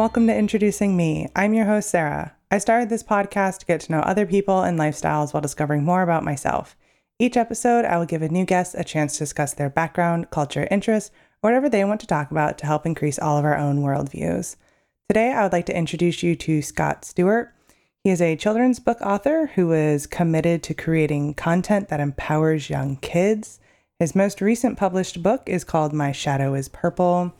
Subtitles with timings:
[0.00, 1.28] Welcome to Introducing Me.
[1.36, 2.34] I'm your host, Sarah.
[2.50, 6.00] I started this podcast to get to know other people and lifestyles while discovering more
[6.00, 6.74] about myself.
[7.18, 10.66] Each episode, I will give a new guest a chance to discuss their background, culture,
[10.70, 11.10] interests,
[11.42, 14.56] or whatever they want to talk about to help increase all of our own worldviews.
[15.10, 17.52] Today, I would like to introduce you to Scott Stuart.
[18.02, 22.96] He is a children's book author who is committed to creating content that empowers young
[22.96, 23.60] kids.
[23.98, 27.34] His most recent published book is called My Shadow is Purple.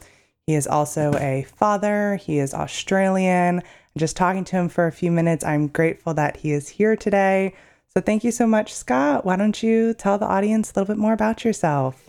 [0.51, 3.63] He is also a father, he is Australian.
[3.97, 7.55] Just talking to him for a few minutes, I'm grateful that he is here today.
[7.95, 9.25] So, thank you so much, Scott.
[9.25, 12.09] Why don't you tell the audience a little bit more about yourself?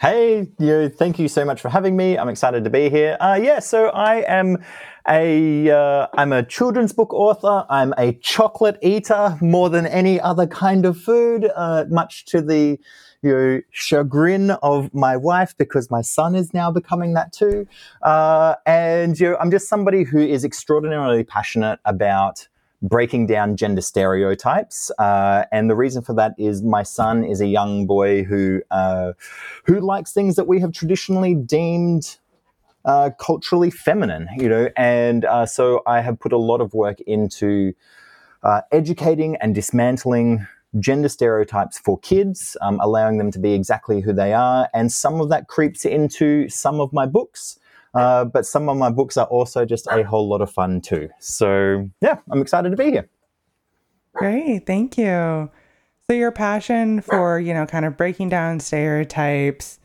[0.00, 2.16] Hey, you, thank you so much for having me.
[2.16, 3.16] I'm excited to be here.
[3.18, 4.58] Uh, yeah, so I am
[5.08, 7.66] a uh, I'm a children's book author.
[7.68, 12.78] I'm a chocolate eater more than any other kind of food, uh, much to the
[13.24, 17.66] you know, chagrin of my wife because my son is now becoming that too.
[18.02, 22.46] Uh, and you know, I'm just somebody who is extraordinarily passionate about
[22.82, 24.90] breaking down gender stereotypes.
[24.98, 29.14] Uh, and the reason for that is my son is a young boy who uh,
[29.64, 32.18] who likes things that we have traditionally deemed
[32.84, 34.68] uh, culturally feminine, you know.
[34.76, 37.72] And uh, so I have put a lot of work into
[38.42, 40.46] uh, educating and dismantling
[40.78, 44.68] gender stereotypes for kids, um, allowing them to be exactly who they are.
[44.74, 47.58] And some of that creeps into some of my books.
[47.94, 51.08] Uh, but some of my books are also just a whole lot of fun too.
[51.20, 53.08] So, yeah, I'm excited to be here.
[54.14, 54.66] Great.
[54.66, 55.50] Thank you.
[56.08, 59.78] So, your passion for, you know, kind of breaking down stereotypes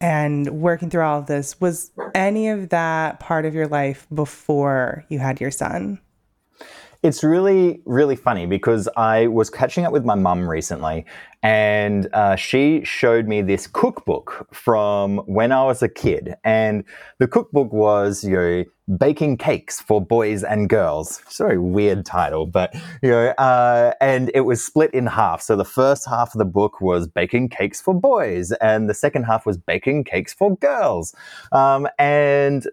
[0.00, 5.06] and working through all of this, was any of that part of your life before
[5.08, 5.98] you had your son?
[7.04, 11.04] It's really, really funny because I was catching up with my mum recently
[11.42, 16.36] and uh, she showed me this cookbook from when I was a kid.
[16.44, 16.82] And
[17.18, 18.64] the cookbook was, you know,
[18.96, 21.20] baking cakes for boys and girls.
[21.28, 25.42] Sorry, weird title, but, you know, uh, and it was split in half.
[25.42, 29.24] So the first half of the book was baking cakes for boys, and the second
[29.24, 31.14] half was baking cakes for girls.
[31.52, 32.66] Um, and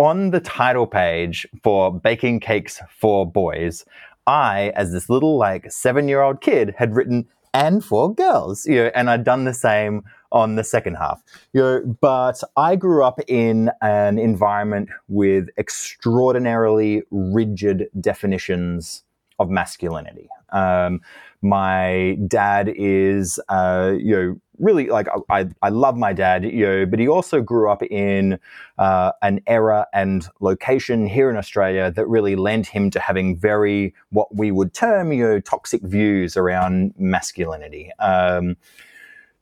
[0.00, 3.84] on the title page for Baking Cakes for Boys,
[4.26, 8.76] I, as this little like seven year old kid, had written and for girls, you
[8.76, 11.22] know, and I'd done the same on the second half.
[11.52, 19.02] You know, but I grew up in an environment with extraordinarily rigid definitions
[19.38, 20.30] of masculinity.
[20.48, 21.02] Um,
[21.42, 26.86] my dad is, uh, you know, really like I, I love my dad, you know,
[26.86, 28.38] but he also grew up in
[28.78, 33.94] uh, an era and location here in Australia that really lent him to having very
[34.10, 37.90] what we would term, you know, toxic views around masculinity.
[37.98, 38.56] Um,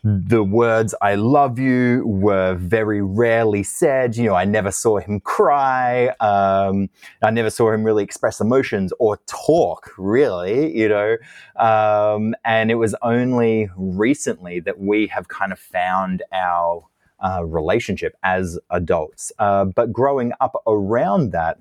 [0.09, 4.17] the words I love you were very rarely said.
[4.17, 6.09] You know, I never saw him cry.
[6.21, 6.89] Um,
[7.23, 11.17] I never saw him really express emotions or talk, really, you know.
[11.57, 16.87] Um, and it was only recently that we have kind of found our
[17.23, 19.31] uh, relationship as adults.
[19.39, 21.59] Uh, but growing up around that,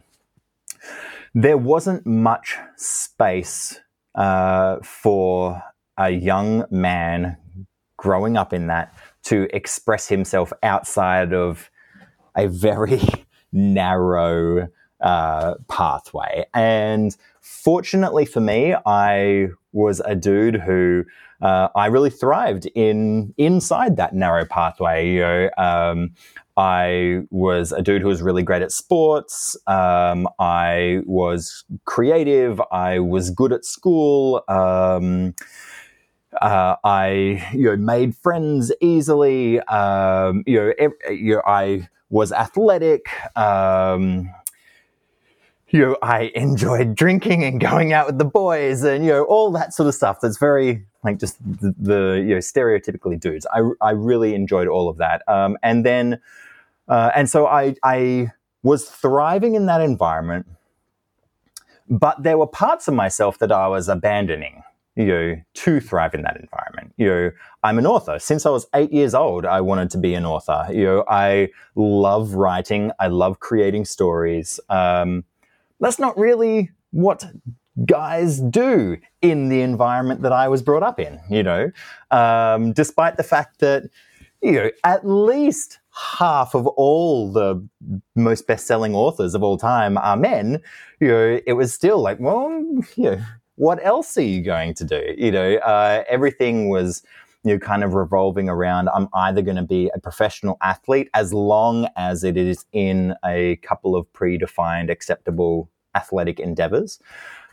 [1.35, 3.81] there wasn't much space
[4.15, 5.61] uh, for
[5.97, 7.35] a young man
[7.97, 8.93] growing up in that
[9.23, 11.69] to express himself outside of
[12.35, 13.01] a very
[13.51, 14.67] narrow
[15.01, 16.45] uh, pathway.
[16.53, 21.03] And fortunately for me, I was a dude who
[21.41, 25.09] uh, I really thrived in inside that narrow pathway.
[25.11, 26.11] You know, um,
[26.55, 29.55] I was a dude who was really great at sports.
[29.67, 32.59] Um, I was creative.
[32.71, 34.43] I was good at school.
[34.47, 35.35] Um,
[36.41, 39.59] uh, I you know made friends easily.
[39.61, 43.07] Um, you know, every, you know, I was athletic.
[43.37, 44.29] Um,
[45.69, 49.51] you know, I enjoyed drinking and going out with the boys, and you know all
[49.51, 50.19] that sort of stuff.
[50.21, 53.45] That's very like just the, the you know stereotypically dudes.
[53.53, 55.23] I I really enjoyed all of that.
[55.27, 56.19] Um, and then
[56.87, 58.31] uh, and so I I
[58.63, 60.47] was thriving in that environment,
[61.89, 64.63] but there were parts of myself that I was abandoning
[64.97, 66.91] you know, to thrive in that environment.
[66.97, 67.31] You know,
[67.63, 68.17] I'm an author.
[68.17, 70.67] Since I was eight years old, I wanted to be an author.
[70.71, 72.91] You know, I love writing.
[72.99, 74.59] I love creating stories.
[74.69, 75.23] Um,
[75.79, 77.25] that's not really what
[77.85, 81.71] guys do in the environment that I was brought up in, you know,
[82.09, 83.83] um, despite the fact that,
[84.41, 85.77] you know, at least
[86.17, 87.63] half of all the
[88.15, 90.59] most best-selling authors of all time are men,
[90.99, 92.49] you know, it was still like, well,
[92.95, 93.21] you know,
[93.57, 95.13] what else are you going to do?
[95.17, 97.03] You know, uh, everything was,
[97.43, 101.33] you know, kind of revolving around I'm either going to be a professional athlete as
[101.33, 106.99] long as it is in a couple of predefined acceptable athletic endeavors,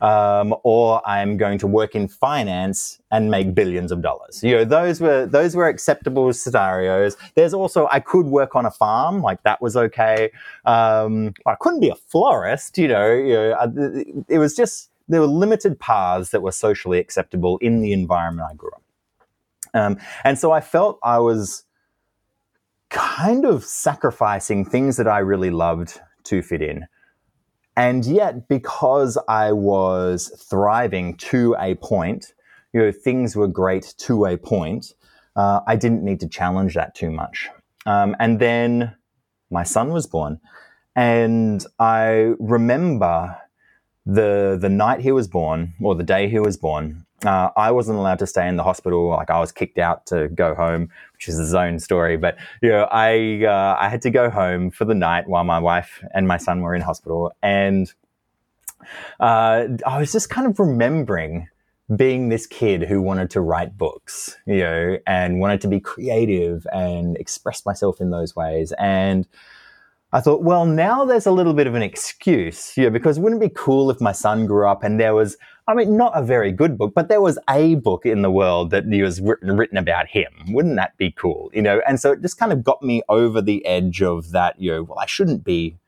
[0.02, 4.44] um, or I'm going to work in finance and make billions of dollars.
[4.44, 7.16] You know, those were those were acceptable scenarios.
[7.34, 10.30] There's also I could work on a farm, like that was okay.
[10.66, 12.76] Um, I couldn't be a florist.
[12.76, 17.58] You know, you know, it was just there were limited paths that were socially acceptable
[17.58, 18.82] in the environment I grew up.
[19.74, 21.64] Um, and so I felt I was
[22.90, 26.86] kind of sacrificing things that I really loved to fit in.
[27.76, 32.32] And yet, because I was thriving to a point,
[32.72, 34.94] you know, things were great to a point,
[35.34, 37.50] uh, I didn't need to challenge that too much.
[37.84, 38.94] Um, and then
[39.50, 40.40] my son was born.
[40.94, 43.36] And I remember
[44.06, 47.98] the the night he was born, or the day he was born, uh, I wasn't
[47.98, 49.08] allowed to stay in the hospital.
[49.08, 52.16] Like I was kicked out to go home, which is his own story.
[52.16, 55.58] But you know, I uh, I had to go home for the night while my
[55.58, 57.92] wife and my son were in hospital, and
[59.20, 61.48] uh, I was just kind of remembering
[61.96, 66.66] being this kid who wanted to write books, you know, and wanted to be creative
[66.72, 69.26] and express myself in those ways, and
[70.14, 73.48] I thought, well, now there's a little bit of an excuse, know, because wouldn't it
[73.48, 76.52] be cool if my son grew up and there was, I mean, not a very
[76.52, 80.06] good book, but there was a book in the world that was written, written about
[80.06, 80.30] him.
[80.50, 81.82] Wouldn't that be cool, you know?
[81.88, 84.82] And so it just kind of got me over the edge of that, you know,
[84.84, 85.78] well, I shouldn't be,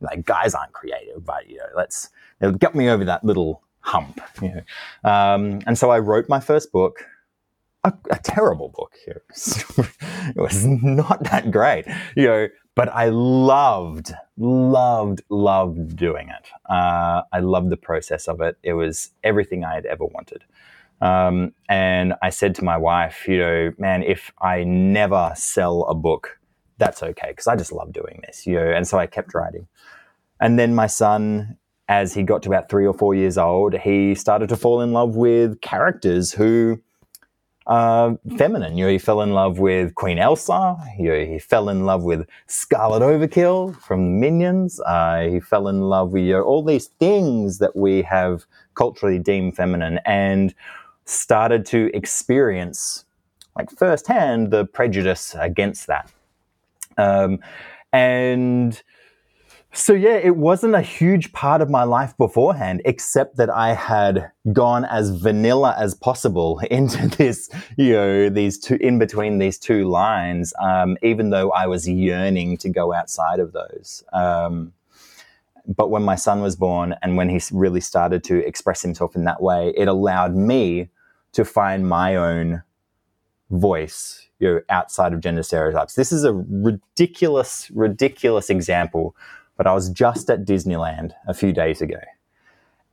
[0.00, 2.08] like, guys aren't creative, but, you know, let's,
[2.40, 5.10] it got me over that little hump, you know.
[5.10, 7.04] Um, and so I wrote my first book.
[7.84, 8.94] A, a, terrible book.
[9.06, 9.64] It was,
[10.34, 11.84] it was not that great,
[12.16, 16.48] you know, but I loved, loved, loved doing it.
[16.70, 18.58] Uh, I loved the process of it.
[18.62, 20.44] It was everything I had ever wanted.
[21.00, 25.94] Um, and I said to my wife, you know, man, if I never sell a
[25.94, 26.38] book,
[26.76, 28.70] that's okay because I just love doing this, you know.
[28.70, 29.66] And so I kept writing.
[30.38, 31.56] And then my son,
[31.88, 34.92] as he got to about three or four years old, he started to fall in
[34.92, 36.82] love with characters who
[37.66, 38.76] uh, feminine.
[38.76, 40.76] You know, he fell in love with Queen Elsa.
[40.98, 44.80] You know, he fell in love with Scarlet Overkill from the Minions.
[44.80, 49.18] Uh, he fell in love with you know, all these things that we have culturally
[49.18, 50.54] deemed feminine and
[51.04, 53.04] started to experience,
[53.56, 56.10] like firsthand, the prejudice against that.
[56.98, 57.40] Um,
[57.92, 58.82] and
[59.76, 64.30] so yeah, it wasn't a huge part of my life beforehand, except that I had
[64.52, 69.88] gone as vanilla as possible into this, you know, these two in between these two
[69.88, 74.02] lines, um, even though I was yearning to go outside of those.
[74.12, 74.72] Um,
[75.66, 79.24] but when my son was born and when he really started to express himself in
[79.24, 80.88] that way, it allowed me
[81.32, 82.62] to find my own
[83.50, 85.94] voice you know, outside of gender stereotypes.
[85.94, 89.14] This is a ridiculous, ridiculous example
[89.56, 92.00] but I was just at Disneyland a few days ago.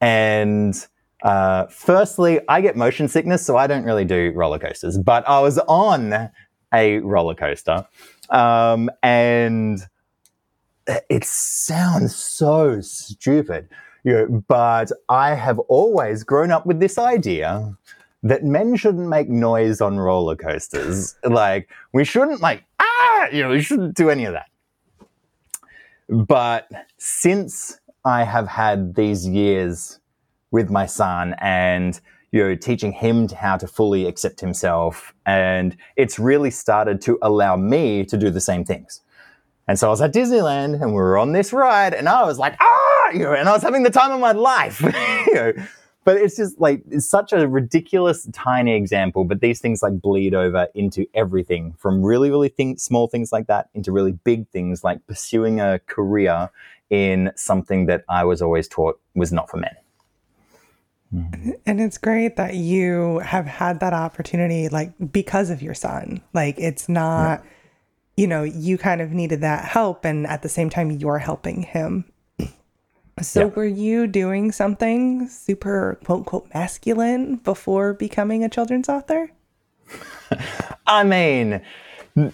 [0.01, 0.75] And
[1.23, 5.39] uh, firstly, I get motion sickness, so I don't really do roller coasters, but I
[5.39, 6.29] was on
[6.73, 7.85] a roller coaster.
[8.29, 9.79] Um, and
[11.09, 13.69] it sounds so stupid,
[14.03, 17.77] you know, but I have always grown up with this idea
[18.23, 21.15] that men shouldn't make noise on roller coasters.
[21.23, 24.47] Like, we shouldn't, like, ah, you know, we shouldn't do any of that.
[26.09, 26.67] But
[26.97, 29.99] since I have had these years
[30.51, 31.99] with my son and
[32.31, 37.55] you know teaching him how to fully accept himself and it's really started to allow
[37.55, 39.01] me to do the same things.
[39.67, 42.37] And so I was at Disneyland and we were on this ride and I was
[42.37, 44.81] like, ah, you know, and I was having the time of my life.
[45.27, 45.53] you know,
[46.03, 50.33] but it's just like it's such a ridiculous tiny example but these things like bleed
[50.33, 54.83] over into everything from really really thing, small things like that into really big things
[54.83, 56.49] like pursuing a career
[56.89, 59.75] in something that i was always taught was not for men.
[61.13, 61.51] Mm-hmm.
[61.65, 66.21] And it's great that you have had that opportunity like because of your son.
[66.33, 67.49] Like it's not yeah.
[68.17, 71.61] you know you kind of needed that help and at the same time you're helping
[71.61, 72.05] him
[73.21, 73.45] so, yeah.
[73.47, 79.31] were you doing something super quote unquote masculine before becoming a children's author?
[80.87, 81.61] I mean,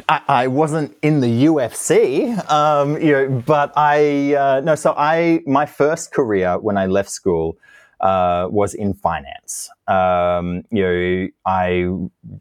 [0.08, 4.76] I, I, wasn't in the UFC, um, you know, but I uh, no.
[4.76, 7.58] So I my first career when I left school
[8.00, 9.70] uh, was in finance.
[9.88, 11.88] Um, you know, I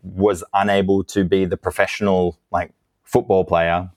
[0.02, 2.72] was unable to be the professional like
[3.04, 3.90] football player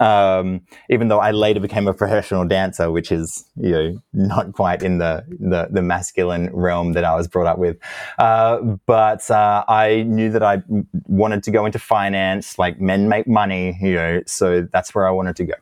[0.00, 4.82] Um, even though I later became a professional dancer, which is you know not quite
[4.82, 7.78] in the the, the masculine realm that I was brought up with,
[8.18, 10.62] uh, but uh, I knew that I
[11.06, 12.58] wanted to go into finance.
[12.58, 15.54] Like men make money, you know, so that's where I wanted to go.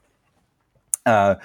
[1.06, 1.36] Uh,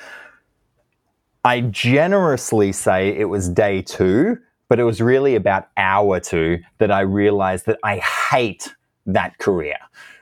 [1.44, 4.38] I generously say it was day two,
[4.70, 8.74] but it was really about hour two that I realized that I hate
[9.06, 9.78] that career.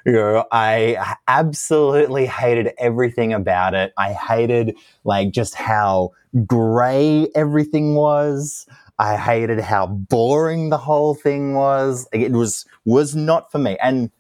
[0.06, 3.94] You know, I absolutely hated everything about it.
[3.98, 6.12] I hated like just how
[6.46, 8.66] gray everything was.
[8.98, 12.08] I hated how boring the whole thing was.
[12.12, 13.78] It was was not for me.
[13.82, 14.12] And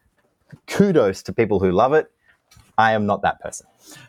[0.67, 2.11] kudos to people who love it.
[2.77, 3.67] I am not that person.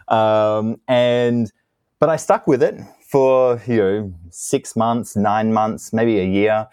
[0.09, 1.51] Um, and
[1.99, 6.69] but I stuck with it for you know six months, nine months, maybe a year.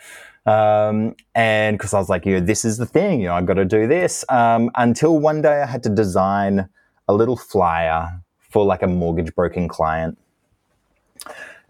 [0.48, 3.46] Um, and because I was like, you know, this is the thing, you know, I've
[3.46, 4.24] got to do this.
[4.30, 6.70] Um, until one day I had to design
[7.08, 10.18] a little flyer for like a mortgage broking client.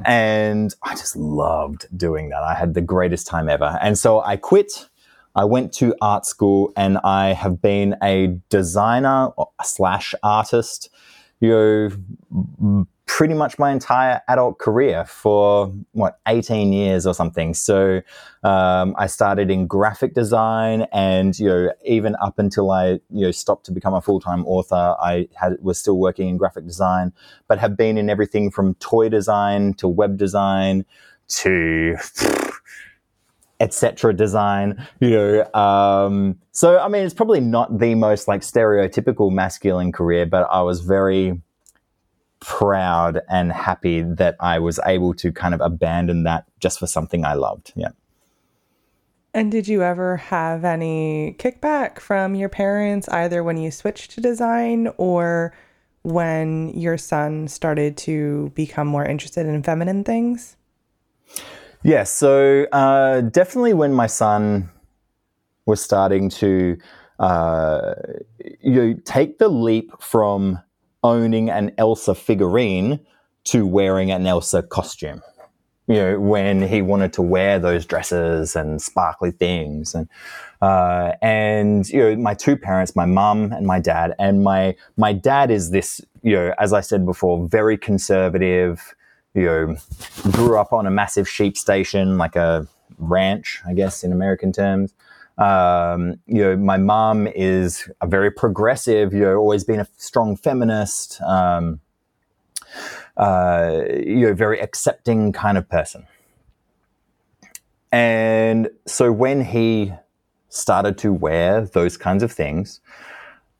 [0.05, 2.43] And I just loved doing that.
[2.43, 3.79] I had the greatest time ever.
[3.81, 4.87] And so I quit.
[5.35, 9.29] I went to art school and I have been a designer
[9.63, 10.89] slash artist,
[11.39, 17.53] you know, pretty much my entire adult career for what 18 years or something.
[17.53, 18.01] So
[18.47, 23.31] um, i started in graphic design and you know even up until i you know
[23.31, 27.11] stopped to become a full-time author i had was still working in graphic design
[27.47, 30.85] but have been in everything from toy design to web design
[31.27, 31.95] to
[33.59, 39.31] etc design you know um, so i mean it's probably not the most like stereotypical
[39.31, 41.41] masculine career but i was very
[42.39, 47.25] proud and happy that I was able to kind of abandon that just for something
[47.25, 47.73] I loved.
[47.75, 47.89] Yeah.
[49.33, 54.21] And did you ever have any kickback from your parents, either when you switched to
[54.21, 55.53] design or
[56.03, 60.55] when your son started to become more interested in feminine things?
[61.83, 64.69] Yeah, so uh, definitely when my son
[65.65, 66.77] was starting to
[67.19, 67.93] uh,
[68.61, 70.61] you know, take the leap from
[71.03, 72.99] owning an Elsa figurine
[73.45, 75.21] to wearing an Elsa costume.
[75.87, 80.09] You know, when he wanted to wear those dresses and sparkly things, and
[80.61, 85.13] uh, and you know, my two parents, my mum and my dad, and my my
[85.13, 88.93] dad is this, you know, as I said before, very conservative.
[89.33, 89.75] You know,
[90.31, 94.93] grew up on a massive sheep station, like a ranch, I guess, in American terms.
[95.37, 100.35] Um, you know, my mom is a very progressive, you know, always been a strong
[100.35, 101.79] feminist, um,
[103.17, 106.07] uh, you know, very accepting kind of person.
[107.91, 109.93] And so when he
[110.49, 112.81] started to wear those kinds of things,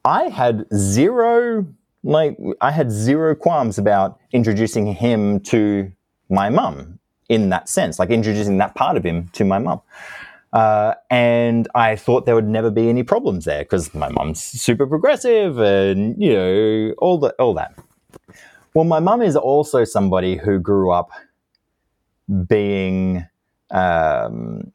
[0.03, 1.65] I had zero,
[2.03, 5.91] like, I had zero qualms about introducing him to
[6.29, 9.81] my mum in that sense, like introducing that part of him to my mum.
[10.53, 14.87] Uh, and I thought there would never be any problems there because my mum's super
[14.87, 17.77] progressive and, you know, all, the, all that.
[18.73, 21.11] Well, my mum is also somebody who grew up
[22.47, 23.27] being,
[23.71, 24.71] um,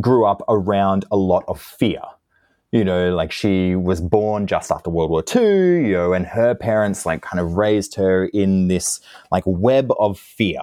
[0.00, 2.02] grew up around a lot of fear.
[2.72, 6.54] You know, like she was born just after World War II, you know, and her
[6.54, 9.00] parents like kind of raised her in this
[9.32, 10.60] like web of fear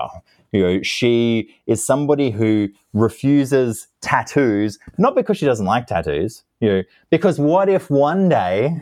[0.58, 6.70] you know, she is somebody who refuses tattoos, not because she doesn't like tattoos, you
[6.70, 8.76] know, because what if one day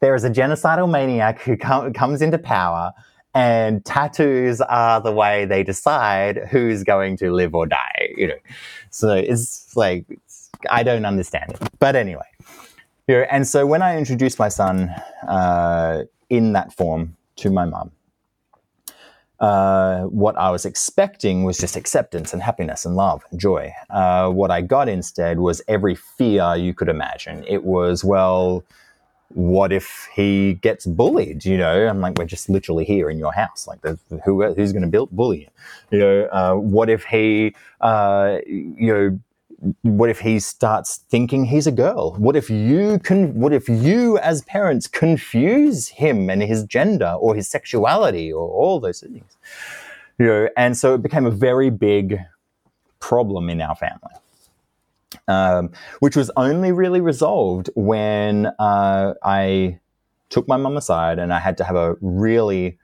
[0.00, 2.92] there is a genocidal maniac who com- comes into power
[3.34, 8.38] and tattoos are the way they decide who's going to live or die, you know.
[8.90, 10.04] So it's like,
[10.68, 11.68] I don't understand it.
[11.78, 12.28] But anyway,
[13.06, 14.90] you know, and so when I introduced my son
[15.26, 17.92] uh, in that form to my mum,
[19.40, 23.72] uh, what I was expecting was just acceptance and happiness and love and joy.
[23.90, 27.44] Uh, what I got instead was every fear you could imagine.
[27.46, 28.64] It was, well,
[29.28, 31.44] what if he gets bullied?
[31.44, 33.66] You know, I'm like, we're just literally here in your house.
[33.66, 33.80] Like,
[34.24, 35.48] who, who's going to build bully you?
[35.90, 39.20] You know, uh, what if he, uh, you know,
[39.82, 42.14] what if he starts thinking he's a girl?
[42.14, 47.34] What if you can, what if you as parents confuse him and his gender or
[47.34, 49.36] his sexuality or all those things?
[50.18, 52.20] You know, and so it became a very big
[53.00, 54.14] problem in our family.
[55.26, 59.80] Um, which was only really resolved when uh, I
[60.28, 62.78] took my mum aside and I had to have a really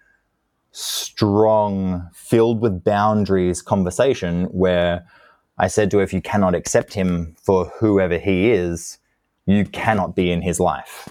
[0.73, 5.07] strong, filled with boundaries conversation where
[5.59, 8.99] I said to her, if you cannot accept him for whoever he is,
[9.47, 11.09] you cannot be in his life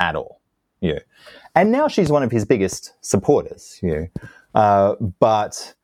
[0.00, 0.40] at all.
[0.80, 0.98] You.
[1.54, 3.78] and now she's one of his biggest supporters.
[3.82, 4.08] You know,
[4.54, 5.74] uh, but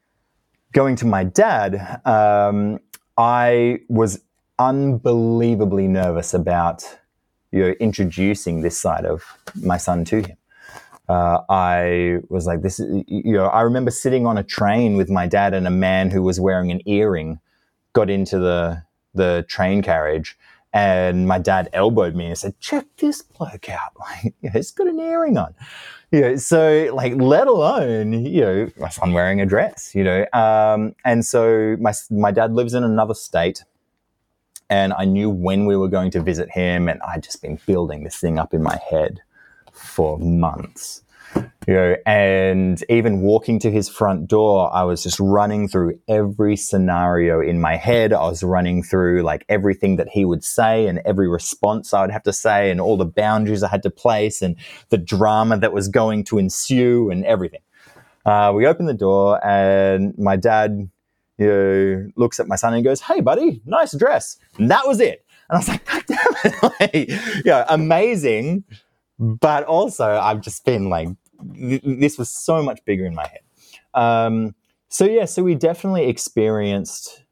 [0.73, 2.81] going to my dad, um,
[3.17, 4.21] I was
[4.59, 6.83] unbelievably nervous about
[7.53, 9.23] you know introducing this side of
[9.63, 10.37] my son to him.
[11.09, 15.09] Uh, I was like, this is, you know, I remember sitting on a train with
[15.09, 17.41] my dad and a man who was wearing an earring
[17.93, 18.83] got into the,
[19.15, 20.39] the train carriage
[20.73, 23.93] and my dad elbowed me and said, check this bloke out.
[23.99, 25.55] Like, you know, he's got an earring on.
[26.13, 30.27] Know, so like, let alone, you know, my son wearing a dress, you know.
[30.33, 33.65] Um, and so my, my dad lives in another state
[34.71, 38.05] and I knew when we were going to visit him, and I'd just been building
[38.05, 39.21] this thing up in my head
[39.73, 41.03] for months.
[41.37, 46.57] You know, and even walking to his front door, I was just running through every
[46.57, 48.15] scenario in my head.
[48.15, 52.11] I was running through like everything that he would say and every response I would
[52.11, 54.57] have to say and all the boundaries I had to place and
[54.89, 57.61] the drama that was going to ensue and everything.
[58.25, 60.89] Uh, we opened the door and my dad
[61.39, 64.39] you know, looks at my son and goes, Hey, buddy, nice dress.
[64.59, 65.25] And that was it.
[65.49, 66.63] And I was like, God damn it.
[66.81, 68.65] like, you know, amazing.
[69.19, 71.09] But also, I've just been like,
[71.55, 73.41] th- this was so much bigger in my head.
[73.95, 74.55] Um,
[74.89, 77.25] so, yeah, so we definitely experienced,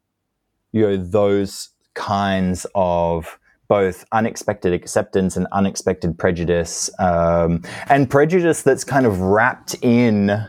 [0.73, 3.39] you know, those kinds of
[3.69, 10.47] both unexpected acceptance and unexpected prejudice, um, and prejudice that's kind of wrapped in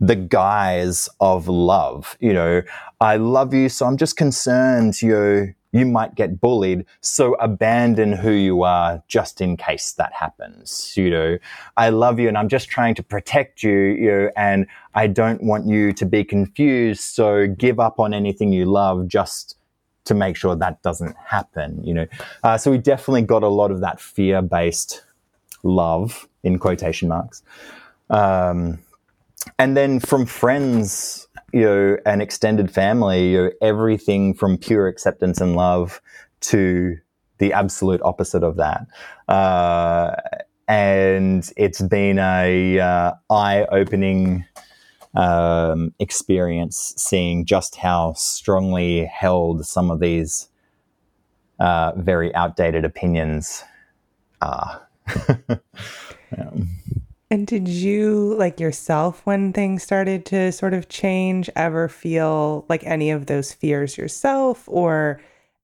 [0.00, 2.16] the guise of love.
[2.20, 2.62] You know,
[3.00, 8.30] I love you, so I'm just concerned you you might get bullied, so abandon who
[8.30, 10.94] you are just in case that happens.
[10.96, 11.38] You know,
[11.76, 15.42] I love you and I'm just trying to protect you, you know, and I don't
[15.42, 19.56] want you to be confused, so give up on anything you love just
[20.04, 22.06] to make sure that doesn't happen, you know.
[22.42, 25.02] Uh, so we definitely got a lot of that fear-based
[25.62, 27.42] love in quotation marks.
[28.08, 28.78] Um,
[29.58, 35.40] and then from friends, you know, an extended family, you know, everything from pure acceptance
[35.40, 36.00] and love
[36.40, 36.96] to
[37.38, 38.86] the absolute opposite of that.
[39.28, 40.16] Uh,
[40.68, 44.44] and it's been a uh, eye-opening
[45.14, 50.48] um, experience seeing just how strongly held some of these
[51.58, 53.62] uh, very outdated opinions
[54.42, 54.86] are.
[56.38, 56.68] um.
[57.30, 62.84] And did you, like yourself, when things started to sort of change, ever feel like
[62.84, 65.20] any of those fears yourself or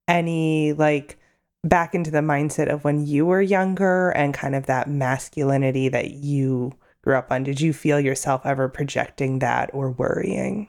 [0.09, 1.19] any like
[1.63, 6.11] back into the mindset of when you were younger and kind of that masculinity that
[6.11, 6.73] you
[7.03, 7.45] grew up on?
[7.45, 10.69] Did you feel yourself ever projecting that or worrying?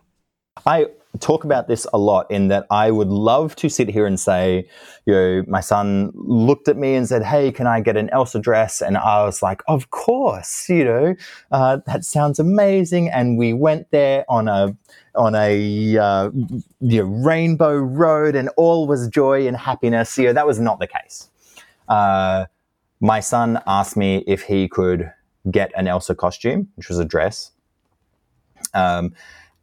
[0.66, 0.88] I
[1.20, 4.68] talk about this a lot in that I would love to sit here and say,
[5.06, 8.40] you know, my son looked at me and said, Hey, can I get an Elsa
[8.40, 8.82] dress?
[8.82, 11.16] And I was like, Of course, you know,
[11.52, 13.10] uh, that sounds amazing.
[13.10, 14.76] And we went there on a
[15.16, 16.32] on a uh,
[16.82, 20.18] you know, rainbow road and all was joy and happiness.
[20.18, 21.30] You know, that was not the case.
[21.88, 22.46] Uh,
[23.00, 25.12] my son asked me if he could
[25.52, 27.52] get an Elsa costume, which was a dress.
[28.74, 29.14] Um,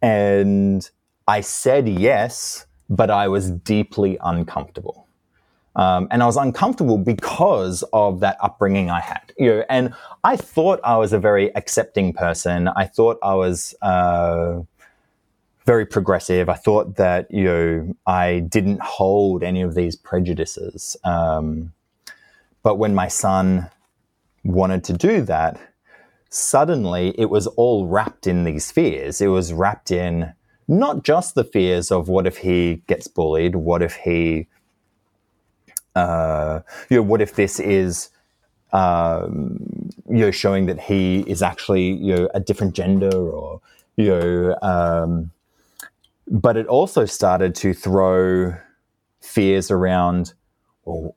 [0.02, 0.88] and
[1.26, 5.06] I said yes, but I was deeply uncomfortable.
[5.76, 9.33] Um, and I was uncomfortable because of that upbringing I had.
[9.38, 12.68] You know, and I thought I was a very accepting person.
[12.68, 14.61] I thought I was uh,
[15.64, 16.48] very progressive.
[16.48, 20.96] I thought that you know I didn't hold any of these prejudices.
[21.04, 21.72] Um,
[22.62, 23.70] but when my son
[24.44, 25.61] wanted to do that,
[26.28, 29.20] suddenly it was all wrapped in these fears.
[29.20, 30.33] It was wrapped in
[30.70, 34.46] not just the fears of what if he gets bullied, what if he,
[35.96, 38.11] uh, you know, what if this is,
[38.72, 39.59] um,
[40.09, 43.61] you know, showing that he is actually, you know, a different gender or,
[43.96, 45.33] you know, um,
[46.28, 48.54] but it also started to throw
[49.20, 50.35] fears around,
[50.85, 51.16] well,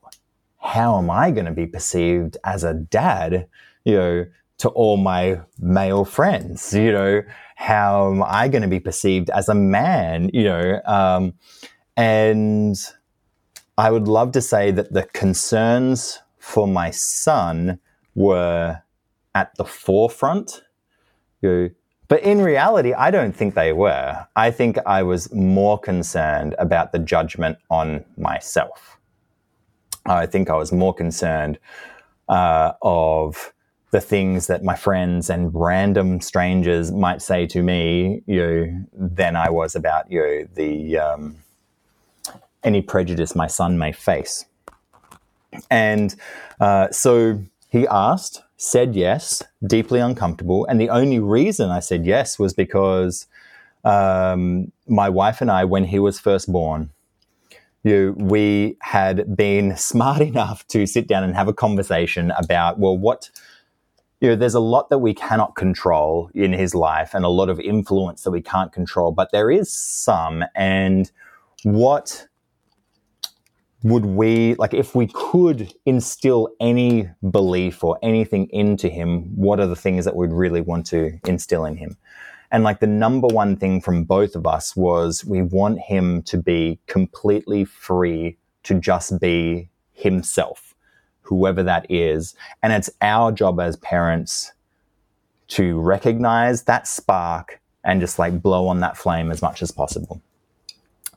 [0.58, 3.48] how am I going to be perceived as a dad?
[3.86, 4.26] You know,
[4.58, 6.74] to all my male friends?
[6.74, 7.22] You know,
[7.64, 10.30] how am I going to be perceived as a man?
[10.34, 11.34] You know, um,
[11.96, 12.76] and
[13.78, 17.80] I would love to say that the concerns for my son
[18.16, 18.82] were
[19.34, 20.62] at the forefront.
[21.42, 21.70] You know,
[22.10, 24.28] but in reality, I don't think they were.
[24.36, 29.00] I think I was more concerned about the judgment on myself.
[30.06, 31.60] I think I was more concerned
[32.28, 33.53] uh, of
[33.94, 39.36] the things that my friends and random strangers might say to me, you know, than
[39.36, 41.38] I was about you know, the um,
[42.64, 44.46] any prejudice my son may face.
[45.70, 46.16] And
[46.60, 50.66] uh, so he asked, said yes, deeply uncomfortable.
[50.66, 53.28] And the only reason I said yes was because
[53.84, 56.90] um, my wife and I, when he was first born,
[57.84, 62.98] you we had been smart enough to sit down and have a conversation about, well,
[62.98, 63.30] what,
[64.24, 67.50] you know, there's a lot that we cannot control in his life and a lot
[67.50, 70.46] of influence that we can't control, but there is some.
[70.56, 71.12] And
[71.64, 72.26] what
[73.84, 79.68] would we, like, if we could instill any belief or anything into him, what are
[79.68, 81.98] the things that we'd really want to instill in him?
[82.50, 86.38] And like the number one thing from both of us was we want him to
[86.38, 90.73] be completely free to just be himself,
[91.24, 92.36] whoever that is.
[92.62, 94.52] And it's our job as parents
[95.50, 100.22] to recognize that spark and just like blow on that flame as much as possible.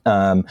[0.05, 0.45] Um,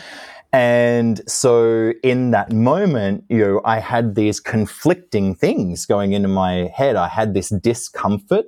[0.53, 6.71] and so in that moment, you know, I had these conflicting things going into my
[6.75, 6.97] head.
[6.97, 8.47] I had this discomfort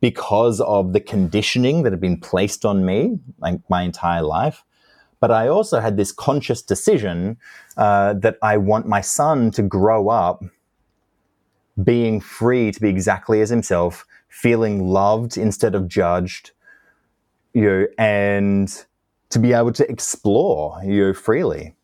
[0.00, 4.62] because of the conditioning that had been placed on me like my entire life.
[5.24, 7.38] But I also had this conscious decision
[7.78, 10.44] uh, that I want my son to grow up
[11.82, 16.50] being free to be exactly as himself, feeling loved instead of judged,
[17.54, 18.84] you know, and
[19.30, 21.74] to be able to explore you know, freely.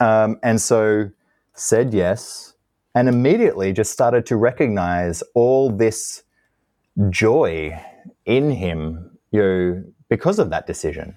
[0.00, 1.08] Um, and so
[1.54, 2.54] said yes,
[2.96, 6.24] and immediately just started to recognize all this
[7.10, 7.80] joy
[8.24, 11.16] in him, you know, because of that decision.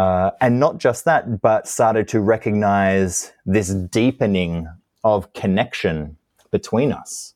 [0.00, 4.66] Uh, and not just that, but started to recognize this deepening
[5.04, 6.16] of connection
[6.50, 7.34] between us,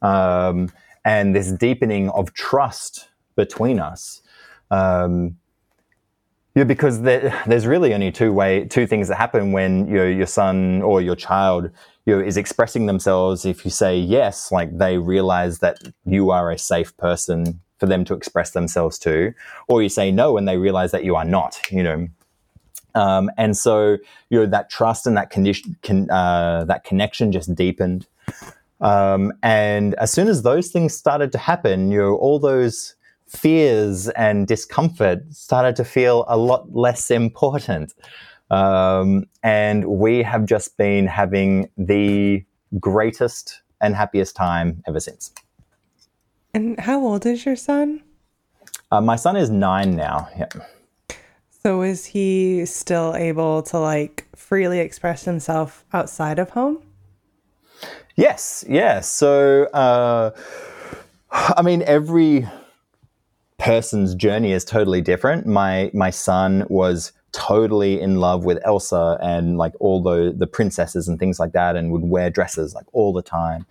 [0.00, 0.70] um,
[1.04, 4.22] and this deepening of trust between us.
[4.70, 5.36] Um,
[6.54, 10.06] yeah, because there, there's really only two way two things that happen when you know,
[10.06, 11.70] your son or your child
[12.06, 13.44] you know, is expressing themselves.
[13.44, 15.76] If you say yes, like they realize that
[16.06, 19.32] you are a safe person for them to express themselves to,
[19.68, 21.60] or you say no and they realize that you are not.
[21.70, 22.08] You know,
[22.94, 23.98] um, and so
[24.30, 28.06] you know that trust and that condition, con, uh, that connection just deepened.
[28.80, 32.94] Um, and as soon as those things started to happen, you know, all those
[33.28, 37.94] fears and discomfort started to feel a lot less important.
[38.50, 42.44] Um, and we have just been having the
[42.78, 45.32] greatest and happiest time ever since.
[46.56, 48.02] And how old is your son?
[48.90, 50.26] Uh, my son is nine now.
[50.38, 50.48] Yeah.
[51.62, 56.82] So is he still able to like freely express himself outside of home?
[58.16, 58.64] Yes.
[58.66, 59.00] Yeah.
[59.00, 60.30] So, uh,
[61.30, 62.48] I mean, every
[63.58, 65.46] person's journey is totally different.
[65.46, 71.06] My my son was totally in love with Elsa and like all the the princesses
[71.06, 73.66] and things like that, and would wear dresses like all the time.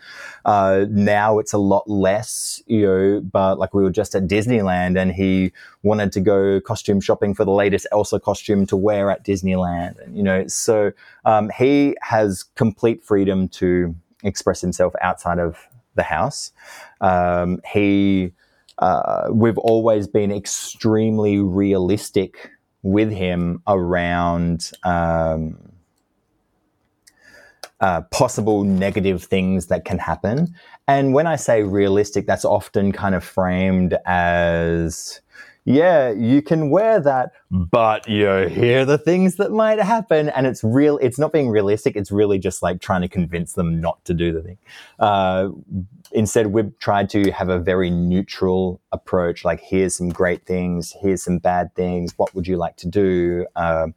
[0.45, 3.21] Uh, now it's a lot less, you know.
[3.21, 5.51] But like we were just at Disneyland, and he
[5.81, 10.15] wanted to go costume shopping for the latest Elsa costume to wear at Disneyland, and
[10.15, 10.91] you know, so
[11.25, 16.51] um, he has complete freedom to express himself outside of the house.
[17.01, 18.31] Um, he
[18.77, 22.51] uh, we've always been extremely realistic
[22.85, 25.57] with him around um,
[27.81, 30.53] uh, possible negative things that can happen.
[30.87, 35.19] And when I say realistic, that's often kind of framed as
[35.65, 40.29] yeah, you can wear that, but you are the things that might happen.
[40.29, 41.95] And it's real, it's not being realistic.
[41.95, 44.57] It's really just like trying to convince them not to do the thing.
[44.99, 45.49] Uh,
[46.11, 49.43] instead, we've tried to have a very neutral approach.
[49.43, 52.13] Like, here's some great things, here's some bad things.
[52.15, 53.47] What would you like to do?
[53.55, 53.87] Uh,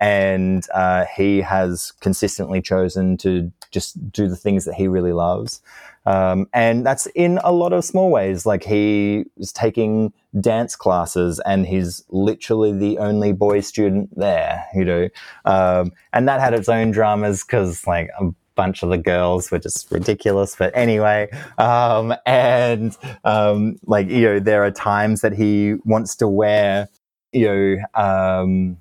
[0.00, 5.60] and uh, he has consistently chosen to just do the things that he really loves.
[6.08, 8.46] Um, and that's in a lot of small ways.
[8.46, 14.86] Like he is taking dance classes and he's literally the only boy student there, you
[14.86, 15.08] know.
[15.44, 19.58] Um, and that had its own dramas because like a bunch of the girls were
[19.58, 20.56] just ridiculous.
[20.56, 26.26] But anyway, um, and um, like, you know, there are times that he wants to
[26.26, 26.88] wear,
[27.32, 28.78] you know, um,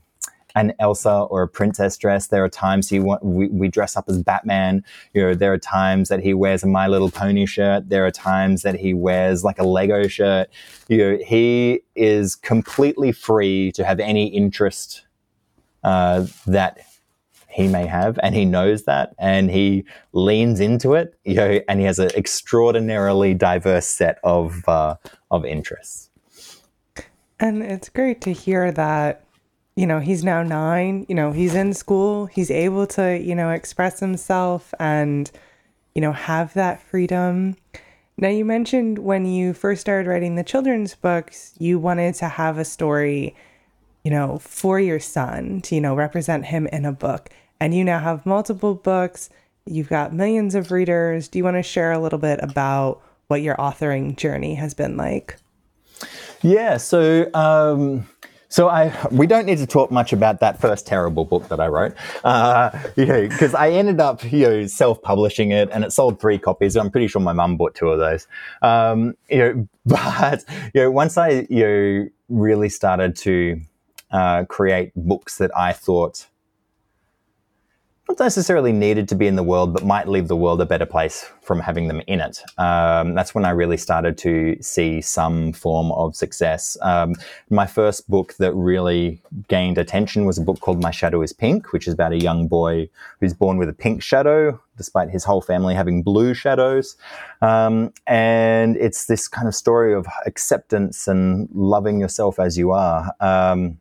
[0.59, 2.27] an Elsa or a princess dress.
[2.27, 4.83] There are times he want, we, we dress up as Batman.
[5.13, 7.89] You know, there are times that he wears a My Little Pony shirt.
[7.89, 10.49] There are times that he wears like a Lego shirt.
[10.87, 15.05] You know, he is completely free to have any interest
[15.83, 16.79] uh, that
[17.49, 21.15] he may have, and he knows that, and he leans into it.
[21.23, 24.95] You know, and he has an extraordinarily diverse set of uh,
[25.31, 26.09] of interests.
[27.39, 29.26] And it's great to hear that
[29.77, 33.51] you know, he's now nine, you know, he's in school, he's able to, you know,
[33.51, 35.29] express himself and,
[35.93, 37.55] you know, have that freedom.
[38.17, 42.57] Now, you mentioned when you first started writing the children's books, you wanted to have
[42.57, 43.35] a story,
[44.03, 47.29] you know, for your son to, you know, represent him in a book.
[47.59, 49.29] And you now have multiple books,
[49.67, 51.27] you've got millions of readers.
[51.27, 54.97] Do you want to share a little bit about what your authoring journey has been
[54.97, 55.37] like?
[56.41, 58.07] Yeah, so um,
[58.49, 61.67] so I we don't need to talk much about that first terrible book that I
[61.67, 65.91] wrote, uh, you know, because I ended up you know self publishing it and it
[65.91, 66.75] sold three copies.
[66.75, 68.27] I'm pretty sure my mum bought two of those.
[68.61, 73.59] Um, you know, but you know once I you know really started to
[74.11, 76.27] uh, create books that I thought
[78.09, 80.85] not necessarily needed to be in the world, but might leave the world a better
[80.85, 82.41] place from having them in it.
[82.57, 86.77] Um, that's when I really started to see some form of success.
[86.81, 87.15] Um,
[87.49, 91.73] my first book that really gained attention was a book called My Shadow is Pink,
[91.73, 92.89] which is about a young boy
[93.19, 96.95] who's born with a pink shadow, despite his whole family having blue shadows.
[97.41, 103.13] Um, and it's this kind of story of acceptance and loving yourself as you are.
[103.19, 103.79] Um,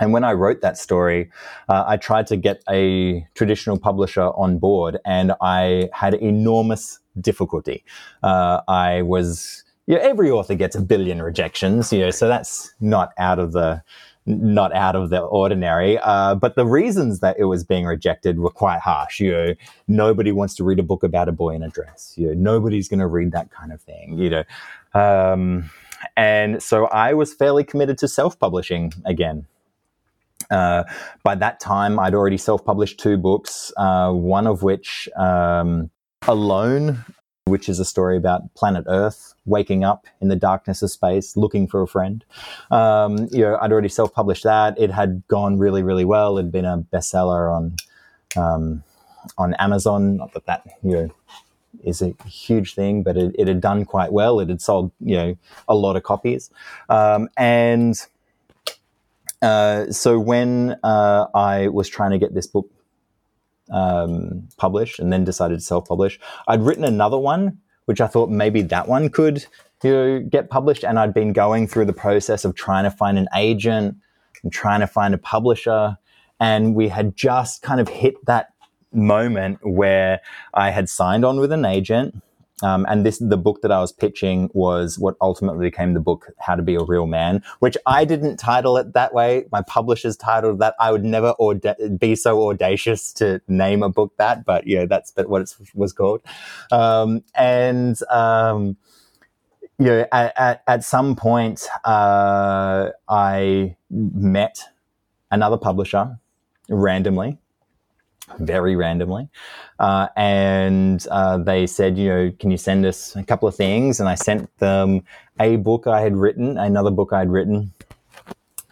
[0.00, 1.30] and when I wrote that story,
[1.68, 7.84] uh, I tried to get a traditional publisher on board, and I had enormous difficulty.
[8.22, 13.12] Uh, I was, yeah, every author gets a billion rejections, you know, so that's not
[13.18, 13.82] out of the
[14.26, 15.98] not out of the ordinary.
[15.98, 19.18] Uh, but the reasons that it was being rejected were quite harsh.
[19.18, 19.54] You know,
[19.88, 22.14] nobody wants to read a book about a boy in a dress.
[22.16, 24.18] You know, nobody's going to read that kind of thing.
[24.18, 24.44] You know,
[24.94, 25.70] um,
[26.16, 29.46] and so I was fairly committed to self-publishing again.
[30.50, 30.84] Uh,
[31.22, 35.90] by that time, I'd already self published two books, uh, one of which, um,
[36.28, 37.04] Alone,
[37.44, 41.66] which is a story about planet Earth waking up in the darkness of space, looking
[41.66, 42.24] for a friend.
[42.70, 44.78] Um, you know, I'd already self published that.
[44.78, 46.38] It had gone really, really well.
[46.38, 47.76] It'd been a bestseller on
[48.36, 48.82] um,
[49.38, 50.16] on Amazon.
[50.16, 51.10] Not that that you know
[51.84, 54.40] is a huge thing, but it, it, had done quite well.
[54.40, 55.36] It had sold you know
[55.68, 56.50] a lot of copies,
[56.88, 57.94] um, and
[59.42, 62.70] uh, so when uh, I was trying to get this book
[63.70, 68.62] um, published and then decided to self-publish, I'd written another one, which I thought maybe
[68.62, 69.46] that one could
[69.82, 73.18] you know, get published, and I'd been going through the process of trying to find
[73.18, 73.96] an agent
[74.42, 75.96] and trying to find a publisher,
[76.38, 78.52] and we had just kind of hit that
[78.92, 80.20] moment where
[80.52, 82.22] I had signed on with an agent
[82.62, 86.28] um, and this, the book that I was pitching was what ultimately became the book,
[86.38, 89.44] How to Be a Real Man, which I didn't title it that way.
[89.52, 90.74] My publishers titled that.
[90.78, 91.34] I would never
[91.98, 96.20] be so audacious to name a book that, but yeah, that's what it was called.
[96.70, 98.76] Um, and, um,
[99.78, 104.64] you know, at, at, at some point, uh, I met
[105.30, 106.18] another publisher
[106.68, 107.38] randomly
[108.38, 109.28] very randomly.
[109.78, 114.00] Uh, and uh, they said, you know, can you send us a couple of things?
[114.00, 115.02] And I sent them
[115.38, 117.72] a book I had written, another book I'd written,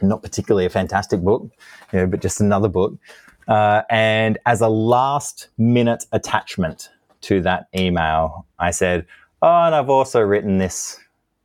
[0.02, 1.50] not particularly a fantastic book,
[1.92, 2.94] you know, but just another book.
[3.48, 6.90] Uh, and as a last minute attachment
[7.22, 9.06] to that email, I said,
[9.42, 11.00] oh, and I've also written this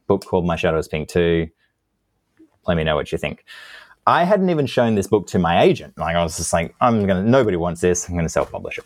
[0.08, 1.48] book called My Shadow is Pink too.
[2.68, 3.46] Let me know what you think.
[4.06, 5.98] I hadn't even shown this book to my agent.
[5.98, 7.24] Like I was just like, I'm gonna.
[7.24, 8.08] Nobody wants this.
[8.08, 8.86] I'm gonna self-publish it.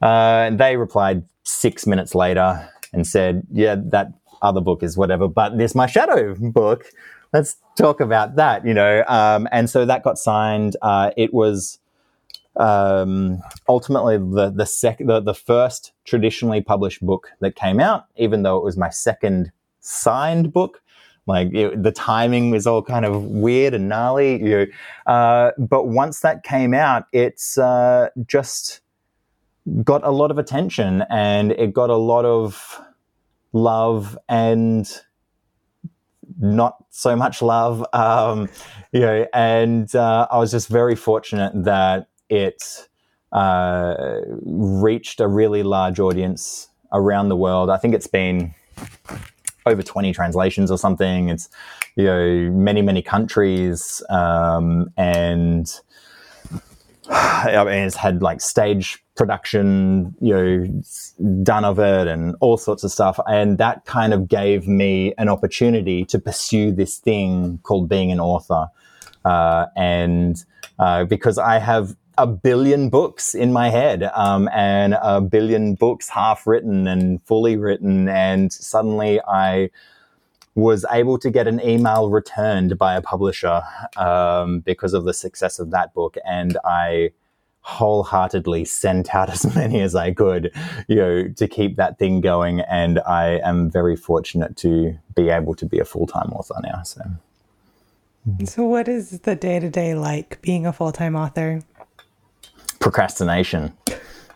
[0.00, 5.58] Uh, they replied six minutes later and said, "Yeah, that other book is whatever, but
[5.58, 6.86] this my shadow book.
[7.32, 10.76] Let's talk about that." You know, um, and so that got signed.
[10.80, 11.78] Uh, it was
[12.56, 18.42] um, ultimately the the, sec- the the first traditionally published book that came out, even
[18.42, 20.82] though it was my second signed book.
[21.26, 24.42] Like it, the timing was all kind of weird and gnarly.
[24.42, 24.66] You
[25.06, 28.80] uh, but once that came out, it's uh, just
[29.84, 32.80] got a lot of attention and it got a lot of
[33.52, 35.00] love and
[36.38, 37.84] not so much love.
[37.92, 38.48] Um,
[38.92, 42.88] you know, and uh, I was just very fortunate that it
[43.32, 47.70] uh, reached a really large audience around the world.
[47.70, 48.54] I think it's been
[49.66, 51.28] over 20 translations or something.
[51.28, 51.48] It's,
[51.96, 54.02] you know, many, many countries.
[54.08, 55.72] Um, and
[57.10, 60.82] I mean, it's had like stage production, you know,
[61.42, 63.18] done of it and all sorts of stuff.
[63.26, 68.20] And that kind of gave me an opportunity to pursue this thing called being an
[68.20, 68.68] author.
[69.24, 70.42] Uh, and
[70.78, 76.10] uh, because I have a billion books in my head um, and a billion books
[76.10, 78.10] half written and fully written.
[78.10, 79.70] And suddenly I
[80.54, 83.62] was able to get an email returned by a publisher
[83.96, 86.16] um, because of the success of that book.
[86.26, 87.12] And I
[87.62, 90.52] wholeheartedly sent out as many as I could,
[90.88, 92.60] you know, to keep that thing going.
[92.60, 96.82] And I am very fortunate to be able to be a full time author now.
[96.82, 97.00] So.
[98.44, 101.62] So, what is the day to day like being a full time author?
[102.80, 103.72] Procrastination.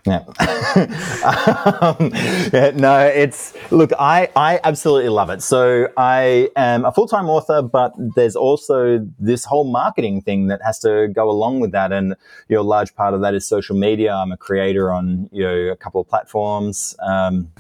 [0.07, 0.19] Yeah.
[1.81, 2.11] um,
[2.53, 2.73] yeah.
[2.75, 3.91] No, it's look.
[3.99, 5.43] I I absolutely love it.
[5.43, 10.61] So I am a full time author, but there's also this whole marketing thing that
[10.63, 12.15] has to go along with that, and
[12.49, 14.13] you know, a large part of that is social media.
[14.13, 16.95] I'm a creator on you know a couple of platforms.
[17.01, 17.51] Um,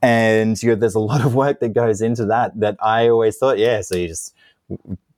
[0.00, 2.58] and you know, there's a lot of work that goes into that.
[2.58, 3.82] That I always thought, yeah.
[3.82, 4.34] So you just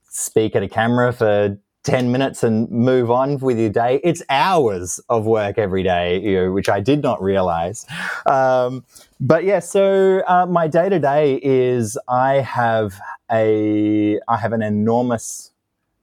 [0.09, 4.01] speak at a camera for 10 minutes and move on with your day.
[4.03, 7.87] It's hours of work every day, you know, which I did not realize.
[8.27, 8.85] Um,
[9.21, 12.99] but yeah, so uh, my day to day is I have
[13.31, 15.53] a I have an enormous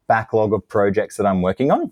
[0.08, 1.91] backlog of projects that I'm working on,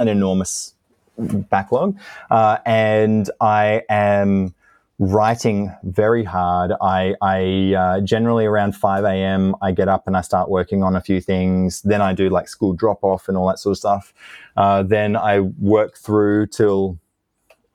[0.00, 0.74] an enormous
[1.16, 1.96] backlog,
[2.30, 4.54] uh, and I am
[5.02, 6.70] writing very hard.
[6.80, 9.56] I, I uh, generally around 5 a.m.
[9.60, 11.82] I get up and I start working on a few things.
[11.82, 14.14] Then I do like school drop off and all that sort of stuff.
[14.56, 17.00] Uh, then I work through till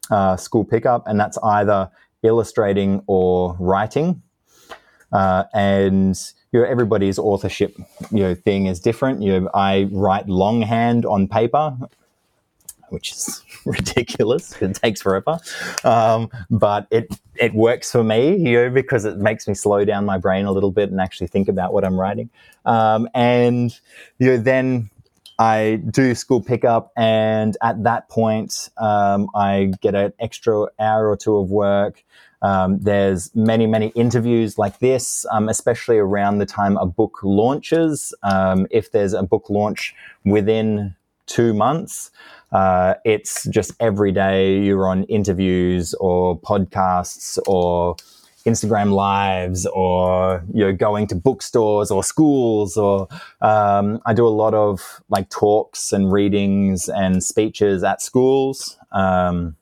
[0.09, 1.91] uh, school pickup, and that's either
[2.23, 4.21] illustrating or writing.
[5.11, 6.17] Uh, and
[6.53, 7.75] you know, everybody's authorship
[8.09, 9.21] you know thing is different.
[9.21, 11.77] You know, I write longhand on paper
[12.89, 14.59] which is ridiculous.
[14.61, 15.39] It takes forever,
[15.83, 20.05] um, but it it works for me, you know, because it makes me slow down
[20.05, 22.29] my brain a little bit and actually think about what I'm writing.
[22.65, 23.71] Um, and
[24.19, 24.89] you know, then
[25.39, 31.17] I do school pickup, and at that point, um, I get an extra hour or
[31.17, 32.03] two of work.
[32.41, 38.13] Um, there's many, many interviews like this, um, especially around the time a book launches.
[38.23, 40.95] Um, if there's a book launch within
[41.27, 42.11] two months,
[42.51, 47.95] uh, it's just every day you're on interviews or podcasts or
[48.45, 53.07] Instagram lives or you're going to bookstores or schools or
[53.41, 58.77] um, I do a lot of like talks and readings and speeches at schools.
[58.91, 59.57] Um,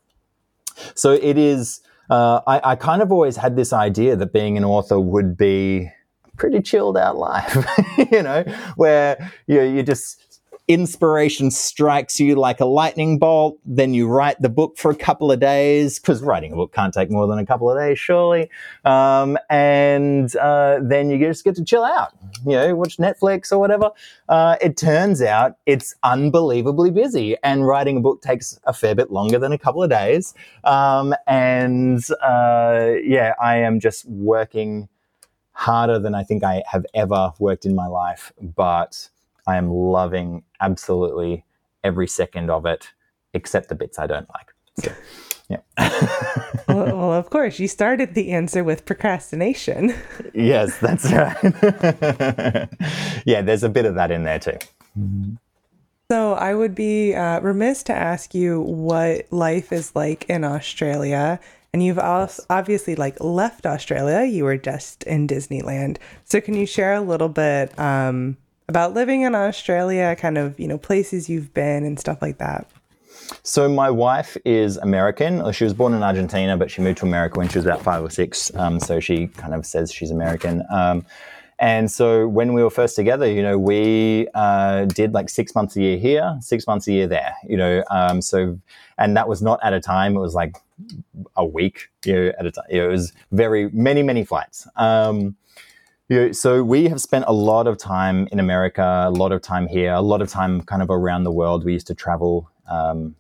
[0.94, 1.82] so it is.
[2.08, 5.90] Uh, I, I kind of always had this idea that being an author would be
[6.38, 7.58] pretty chilled out life,
[8.12, 8.44] you know,
[8.76, 10.25] where you you just
[10.68, 13.60] inspiration strikes you like a lightning bolt.
[13.66, 16.94] Then you write the book for a couple of days because writing a book can't
[16.94, 18.50] take more than a couple of days, surely.
[18.84, 22.14] Um, and uh, then you just get to chill out,
[22.46, 23.92] you know, watch Netflix or whatever.
[24.28, 29.12] Uh, it turns out it's unbelievably busy, and writing a book takes a fair bit
[29.12, 30.34] longer than a couple of days.
[30.64, 34.90] Um, and uh, yeah, I am just working
[35.52, 39.10] harder than I think I have ever worked in my life, but
[39.48, 41.46] I am loving absolutely
[41.84, 42.90] every second of it,
[43.34, 44.54] except the bits I don't like.
[44.80, 44.92] So,
[45.50, 45.60] yeah.
[46.68, 49.94] well, well, of course, you started the answer with procrastination.
[50.34, 52.70] yes, that's right.
[53.26, 54.58] yeah, there's a bit of that in there too.
[56.12, 61.40] So I would be uh, remiss to ask you what life is like in Australia.
[61.74, 62.40] And you've yes.
[62.50, 64.24] obviously like left Australia.
[64.24, 65.98] You were just in Disneyland.
[66.24, 70.68] So can you share a little bit um, about living in Australia, kind of, you
[70.68, 72.70] know, places you've been and stuff like that.
[73.44, 75.52] So my wife is American.
[75.52, 78.04] She was born in Argentina, but she moved to America when she was about five
[78.04, 78.54] or six.
[78.56, 80.64] Um, so she kind of says she's American.
[80.72, 81.06] Um,
[81.58, 85.76] and so when we were first together, you know, we uh, did like six months
[85.78, 87.34] a year here, six months a year there.
[87.48, 88.60] You know, um, so
[88.98, 90.16] and that was not at a time.
[90.16, 90.58] It was like
[91.38, 92.66] a week, you know, at a time.
[92.70, 94.68] It was very many many flights.
[94.76, 95.38] Um,
[96.08, 99.68] yeah, so we have spent a lot of time in America, a lot of time
[99.68, 101.66] here, a lot of time kind of around the world.
[101.66, 103.16] We used to travel um,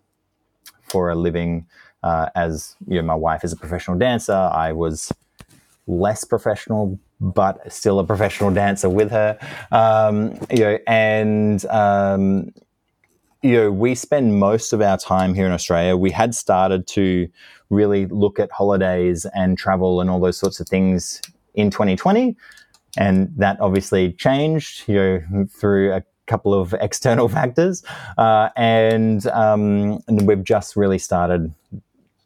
[0.83, 1.65] for a living.
[2.03, 4.33] Uh, as you know, my wife is a professional dancer.
[4.33, 5.11] I was
[5.87, 9.39] less professional, but still a professional dancer with her.
[9.71, 12.53] Um, you know, and um,
[13.41, 15.97] you know, we spend most of our time here in Australia.
[15.97, 17.27] We had started to
[17.71, 21.19] really look at holidays and travel and all those sorts of things
[21.55, 22.35] in 2020
[22.97, 27.83] and that obviously changed you know, through a couple of external factors.
[28.17, 31.53] Uh, and, um, and, we've just really started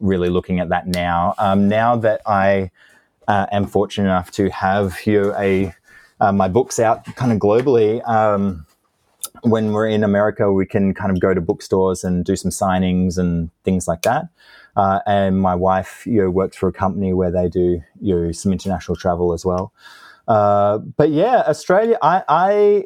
[0.00, 1.34] really looking at that now.
[1.38, 2.70] Um, now that I
[3.28, 5.74] uh, am fortunate enough to have you know, a
[6.20, 8.06] uh, my books out kind of globally.
[8.06, 8.66] Um,
[9.42, 13.16] when we're in America, we can kind of go to bookstores and do some signings
[13.16, 14.28] and things like that.
[14.76, 18.32] Uh, and my wife, you know, works for a company where they do you know,
[18.32, 19.72] some international travel as well.
[20.30, 22.84] Uh, but yeah, Australia, I, I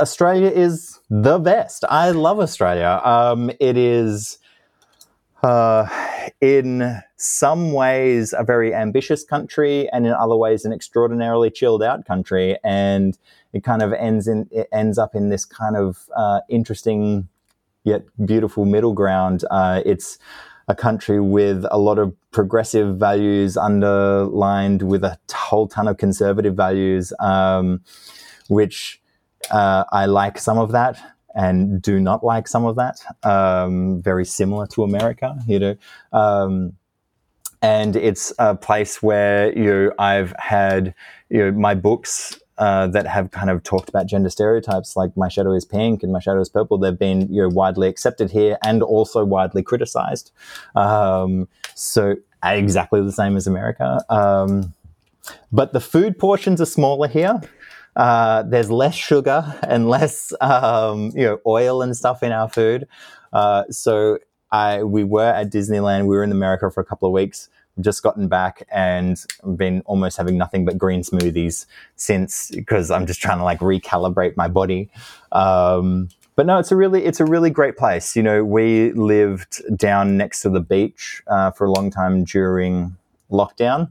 [0.00, 1.84] Australia is the best.
[1.88, 3.00] I love Australia.
[3.02, 4.38] Um, it is,
[5.42, 5.88] uh,
[6.40, 12.06] in some ways, a very ambitious country, and in other ways, an extraordinarily chilled out
[12.06, 12.56] country.
[12.62, 13.18] And
[13.52, 17.26] it kind of ends in it ends up in this kind of uh, interesting
[17.82, 19.44] yet beautiful middle ground.
[19.50, 20.18] Uh, it's
[20.68, 26.54] a country with a lot of progressive values underlined with a whole ton of conservative
[26.54, 27.80] values, um,
[28.48, 29.00] which
[29.50, 31.00] uh, I like some of that
[31.34, 33.00] and do not like some of that.
[33.22, 35.76] Um, very similar to America, you know.
[36.12, 36.74] Um,
[37.62, 40.94] and it's a place where you know, I've had
[41.30, 45.28] you know my books uh, that have kind of talked about gender stereotypes, like "My
[45.28, 48.58] Shadow is Pink" and "My Shadow is Purple." They've been you know widely accepted here
[48.64, 50.32] and also widely criticized.
[50.74, 54.00] Um, so exactly the same as America.
[54.08, 54.74] Um,
[55.52, 57.40] but the food portions are smaller here.
[57.96, 62.86] Uh, there's less sugar and less um, you know oil and stuff in our food.
[63.32, 64.18] Uh, so
[64.52, 66.02] I we were at Disneyland.
[66.06, 67.48] We were in America for a couple of weeks.
[67.78, 69.22] Just gotten back and
[69.56, 71.66] been almost having nothing but green smoothies
[71.96, 74.88] since because I'm just trying to like recalibrate my body.
[75.32, 78.14] Um, but no, it's a really it's a really great place.
[78.14, 82.96] You know, we lived down next to the beach uh, for a long time during
[83.30, 83.90] lockdown,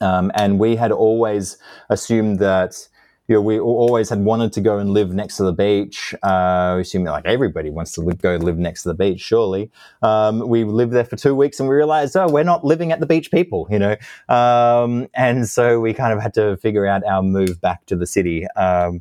[0.00, 1.58] um, and we had always
[1.90, 2.88] assumed that
[3.30, 6.12] you know, we always had wanted to go and live next to the beach.
[6.20, 9.70] Uh, assuming like everybody wants to live, go live next to the beach, surely.
[10.02, 12.98] Um, we lived there for two weeks and we realized, oh, we're not living at
[12.98, 13.94] the beach people, you know.
[14.28, 18.04] Um, and so we kind of had to figure out our move back to the
[18.04, 18.48] city.
[18.56, 19.00] Um,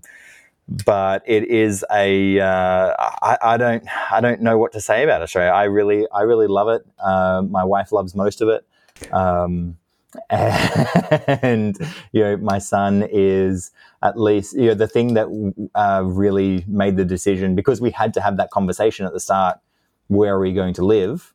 [0.69, 5.21] but it is a uh, I, I, don't I don't know what to say about
[5.21, 5.51] Australia.
[5.51, 6.85] I really I really love it.
[6.99, 8.65] Uh, my wife loves most of it.
[9.11, 9.77] Um,
[10.29, 11.77] and
[12.11, 15.27] you know my son is at least you know the thing that
[15.75, 19.59] uh, really made the decision because we had to have that conversation at the start
[20.07, 21.31] where are we going to live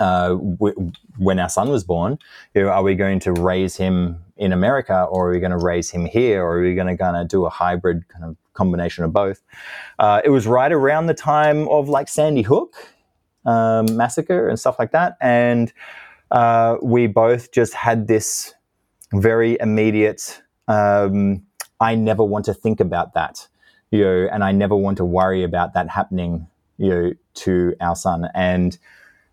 [0.00, 2.18] uh, when our son was born
[2.52, 5.64] you know, are we going to raise him in america or are we going to
[5.72, 8.36] raise him here or are we going to kind of do a hybrid kind of
[8.54, 9.42] combination of both
[9.98, 12.74] uh, it was right around the time of like sandy hook
[13.46, 15.72] um, massacre and stuff like that and
[16.32, 18.54] uh, we both just had this
[19.12, 20.42] very immediate.
[20.66, 21.42] Um,
[21.80, 23.46] I never want to think about that,
[23.90, 27.94] you know, and I never want to worry about that happening, you know, to our
[27.94, 28.28] son.
[28.34, 28.78] And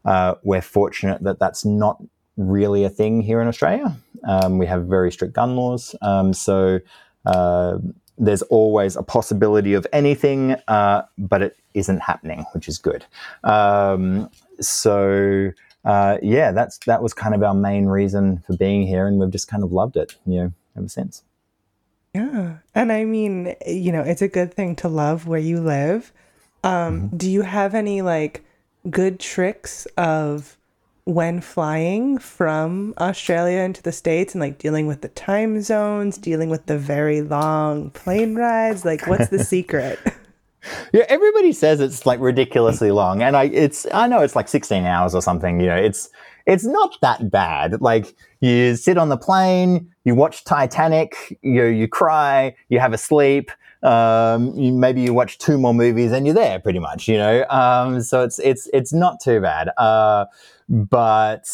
[0.04, 2.02] uh, we're fortunate that that's not
[2.40, 3.96] really a thing here in Australia.
[4.28, 6.80] Um, we have very strict gun laws, um, so
[7.26, 7.78] uh,
[8.18, 13.06] there's always a possibility of anything, uh, but it isn't happening, which is good.
[13.44, 14.30] Um,
[14.60, 15.52] so
[15.86, 19.32] uh, yeah, that's that was kind of our main reason for being here, and we've
[19.32, 21.24] just kind of loved it, you know, ever since.
[22.14, 26.12] Yeah, and I mean, you know, it's a good thing to love where you live.
[26.64, 27.18] Um, mm-hmm.
[27.18, 28.44] Do you have any like
[28.90, 30.58] good tricks of
[31.10, 36.50] when flying from Australia into the States and like dealing with the time zones, dealing
[36.50, 38.86] with the very long plane rides?
[38.86, 40.00] Like, what's the secret?
[40.94, 44.84] Yeah, everybody says it's like ridiculously long, and I it's I know it's like 16
[44.84, 45.60] hours or something.
[45.60, 46.10] You know, it's
[46.46, 47.82] it's not that bad.
[47.82, 52.98] Like you sit on the plane, you watch Titanic, you you cry, you have a
[52.98, 53.52] sleep.
[53.82, 57.08] Um, you, maybe you watch two more movies and you're there pretty much.
[57.08, 59.70] You know, um, so it's it's it's not too bad.
[59.78, 60.26] Uh,
[60.70, 61.46] but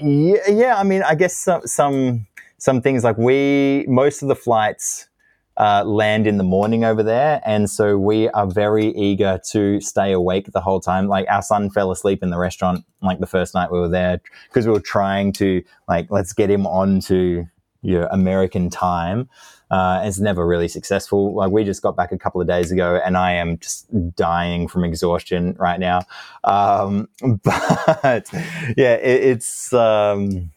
[0.00, 2.26] yeah, yeah, I mean, I guess some some
[2.58, 5.08] some things like we most of the flights
[5.56, 7.40] uh, land in the morning over there.
[7.44, 11.08] And so we are very eager to stay awake the whole time.
[11.08, 14.20] Like our son fell asleep in the restaurant like the first night we were there
[14.48, 17.46] because we were trying to like, let's get him on to
[17.82, 19.28] you know, American time.
[19.70, 21.34] Uh, it's never really successful.
[21.34, 24.68] Like we just got back a couple of days ago, and I am just dying
[24.68, 26.02] from exhaustion right now.
[26.44, 27.08] Um,
[27.42, 28.30] but
[28.76, 30.50] yeah, it, it's um,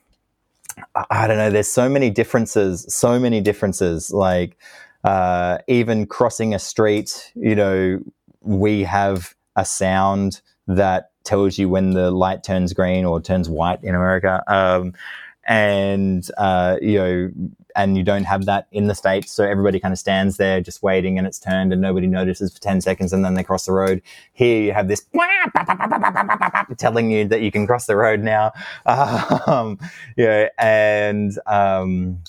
[1.09, 1.49] I don't know.
[1.49, 2.85] There's so many differences.
[2.93, 4.11] So many differences.
[4.11, 4.57] Like
[5.03, 7.99] uh, even crossing a street, you know,
[8.41, 13.83] we have a sound that tells you when the light turns green or turns white
[13.83, 14.43] in America.
[14.47, 14.93] Um,
[15.49, 17.31] and, uh, you know,
[17.75, 19.31] and you don't have that in the States.
[19.31, 22.61] So everybody kind of stands there just waiting and it's turned and nobody notices for
[22.61, 24.03] 10 seconds and then they cross the road.
[24.33, 25.05] Here you have this
[26.77, 28.53] telling you that you can cross the road now.
[29.47, 29.79] Um,
[30.15, 32.19] you know, and, um,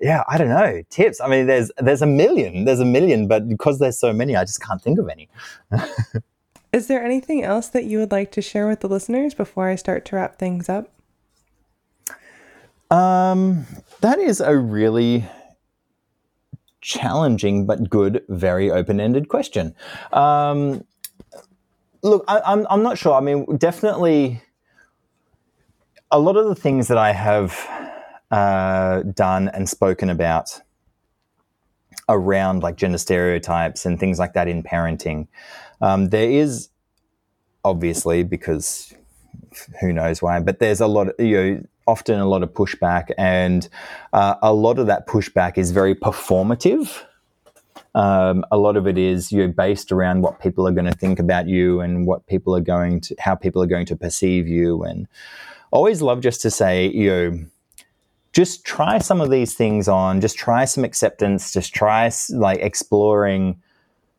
[0.00, 0.82] yeah, I don't know.
[0.90, 1.20] Tips.
[1.20, 2.64] I mean, there's there's a million.
[2.64, 5.28] There's a million, but because there's so many, I just can't think of any.
[6.72, 9.76] Is there anything else that you would like to share with the listeners before I
[9.76, 10.93] start to wrap things up?
[12.90, 13.66] Um,
[14.00, 15.24] that is a really
[16.80, 19.74] challenging but good, very open ended question.
[20.12, 20.84] Um,
[22.02, 23.14] look, I, I'm, I'm not sure.
[23.14, 24.42] I mean, definitely
[26.10, 27.58] a lot of the things that I have
[28.30, 30.60] uh, done and spoken about
[32.08, 35.26] around like gender stereotypes and things like that in parenting,
[35.80, 36.68] um, there is
[37.64, 38.92] obviously because
[39.80, 43.10] who knows why, but there's a lot of, you know, often a lot of pushback,
[43.18, 43.68] and
[44.12, 47.02] uh, a lot of that pushback is very performative.
[47.94, 50.98] Um, a lot of it is you know based around what people are going to
[50.98, 54.48] think about you and what people are going to how people are going to perceive
[54.48, 55.06] you and
[55.70, 57.44] always love just to say you know
[58.32, 63.60] just try some of these things on just try some acceptance just try like exploring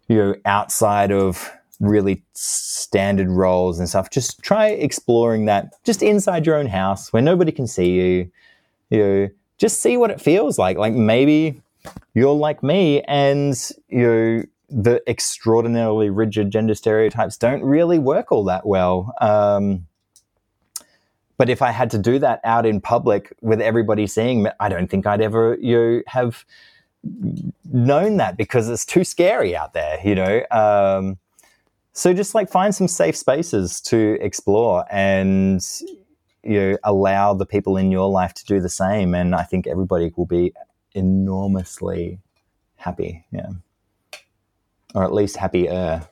[0.08, 6.46] you know outside of really standard roles and stuff just try exploring that just inside
[6.46, 8.32] your own house where nobody can see you
[8.90, 11.62] you know just see what it feels like like maybe
[12.14, 18.44] you're like me and you know, the extraordinarily rigid gender stereotypes don't really work all
[18.46, 19.14] that well.
[19.22, 19.86] Um,
[21.38, 24.70] but if I had to do that out in public with everybody seeing me, I
[24.70, 26.46] don't think I'd ever you know, have
[27.72, 30.42] known that because it's too scary out there, you know.
[30.50, 31.18] Um,
[31.96, 35.66] so just like find some safe spaces to explore and
[36.44, 39.66] you know allow the people in your life to do the same, and I think
[39.66, 40.54] everybody will be
[40.94, 42.20] enormously
[42.76, 43.26] happy.
[43.32, 43.50] Yeah.
[44.94, 46.08] Or at least happier.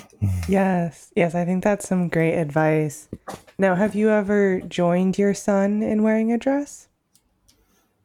[0.48, 1.10] yes.
[1.16, 1.34] Yes.
[1.34, 3.08] I think that's some great advice.
[3.58, 6.88] Now, have you ever joined your son in wearing a dress?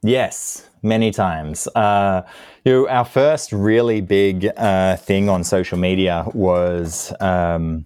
[0.02, 1.68] Yes, many times.
[1.76, 2.22] Uh,
[2.66, 7.86] you know, our first really big uh, thing on social media was um,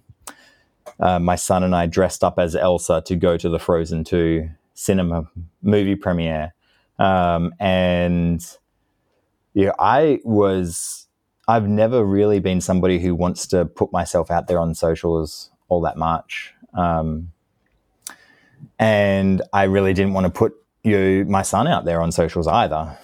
[1.00, 4.50] uh, my son and I dressed up as Elsa to go to the Frozen 2
[4.74, 5.28] cinema
[5.62, 6.54] movie premiere.
[6.98, 8.44] Um, and
[9.54, 11.06] yeah, I was,
[11.46, 15.80] I've never really been somebody who wants to put myself out there on socials all
[15.82, 16.52] that much.
[16.74, 17.32] Um,
[18.78, 20.54] and I really didn't want to put
[20.88, 22.98] you, my son out there on socials either.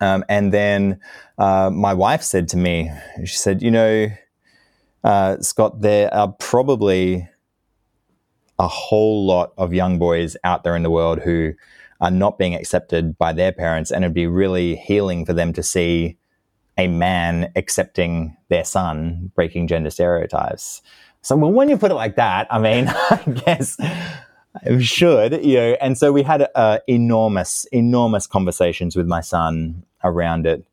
[0.00, 1.00] Um, and then
[1.38, 2.90] uh, my wife said to me,
[3.24, 4.08] she said, you know,
[5.02, 7.28] uh, Scott, there are probably
[8.58, 11.52] a whole lot of young boys out there in the world who
[12.00, 15.62] are not being accepted by their parents, and it'd be really healing for them to
[15.62, 16.16] see
[16.76, 20.82] a man accepting their son breaking gender stereotypes.
[21.22, 23.76] So, well, when you put it like that, I mean, I guess
[24.80, 25.76] should, you know.
[25.80, 30.64] And so we had uh, enormous, enormous conversations with my son around it,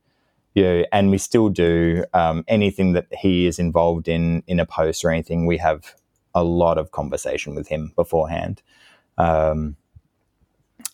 [0.54, 2.06] you know, and we still do.
[2.14, 5.96] Um, anything that he is involved in, in a post or anything, we have
[6.34, 8.62] a lot of conversation with him beforehand.
[9.18, 9.76] Um,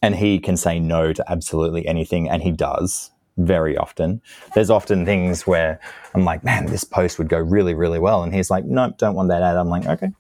[0.02, 4.22] and he can say no to absolutely anything, and he does very often.
[4.56, 5.80] There's often things where
[6.14, 9.16] I'm like, man, this post would go really, really well, and he's like, nope don't
[9.16, 9.58] want that ad.
[9.58, 10.12] I'm like, okay,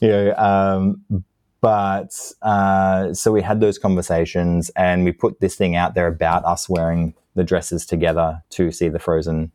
[0.00, 0.34] you know.
[0.36, 1.24] Um,
[1.64, 6.44] but uh, so we had those conversations, and we put this thing out there about
[6.44, 9.50] us wearing the dresses together to see the Frozen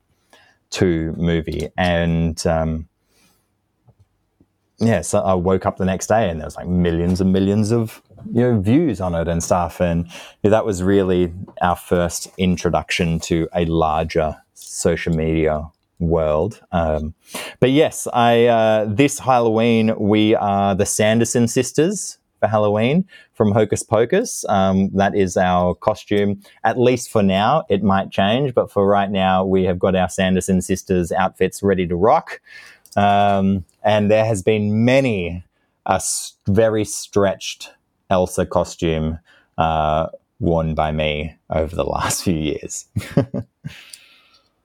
[0.72, 2.90] Two movie, and um,
[4.80, 7.72] yeah, so I woke up the next day and there was like millions and millions
[7.72, 8.02] of
[8.34, 10.10] you know views on it and stuff, and
[10.42, 11.32] that was really
[11.62, 15.70] our first introduction to a larger social media
[16.00, 16.62] world.
[16.72, 17.14] Um,
[17.60, 23.84] but yes, I uh, this Halloween we are the Sanderson sisters for Halloween from Hocus
[23.84, 24.46] Pocus.
[24.48, 27.64] Um, that is our costume, at least for now.
[27.70, 31.86] It might change, but for right now, we have got our Sanderson sisters outfits ready
[31.88, 32.42] to rock.
[32.96, 35.44] Um, and there has been many
[35.86, 36.02] a
[36.48, 37.72] very stretched
[38.10, 39.20] Elsa costume
[39.58, 40.08] uh,
[40.40, 42.86] worn by me over the last few years.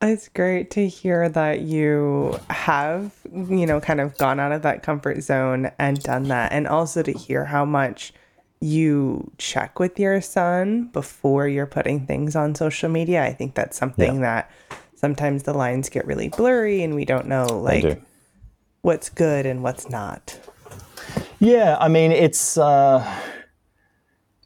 [0.03, 4.83] It's great to hear that you have, you know, kind of gone out of that
[4.83, 6.53] comfort zone and done that.
[6.53, 8.13] And also to hear how much
[8.61, 13.23] you check with your son before you're putting things on social media.
[13.25, 14.21] I think that's something yeah.
[14.21, 14.51] that
[14.95, 18.03] sometimes the lines get really blurry and we don't know, like,
[18.83, 20.39] what's good and what's not.
[21.39, 23.05] Yeah, I mean, it's uh,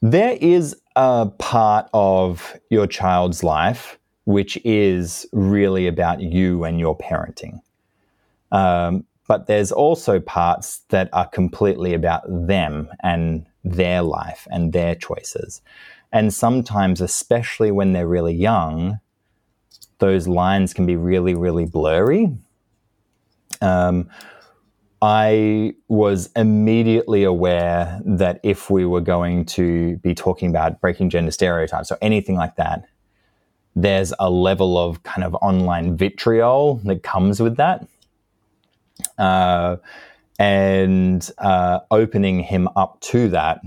[0.01, 3.99] there is a part of your child's life
[4.29, 7.63] which is really about you and your parenting.
[8.53, 14.95] Um, but there's also parts that are completely about them and their life and their
[14.95, 15.63] choices.
[16.13, 19.01] And sometimes, especially when they're really young,
[19.99, 22.31] those lines can be really, really blurry
[23.61, 24.11] um,
[25.01, 31.31] I was immediately aware that if we were going to be talking about breaking gender
[31.31, 32.85] stereotypes or anything like that,
[33.83, 37.87] there's a level of kind of online vitriol that comes with that.
[39.17, 39.77] Uh,
[40.39, 43.61] and uh, opening him up to that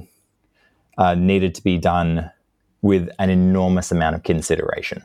[0.97, 2.29] uh, needed to be done
[2.81, 5.03] with an enormous amount of consideration.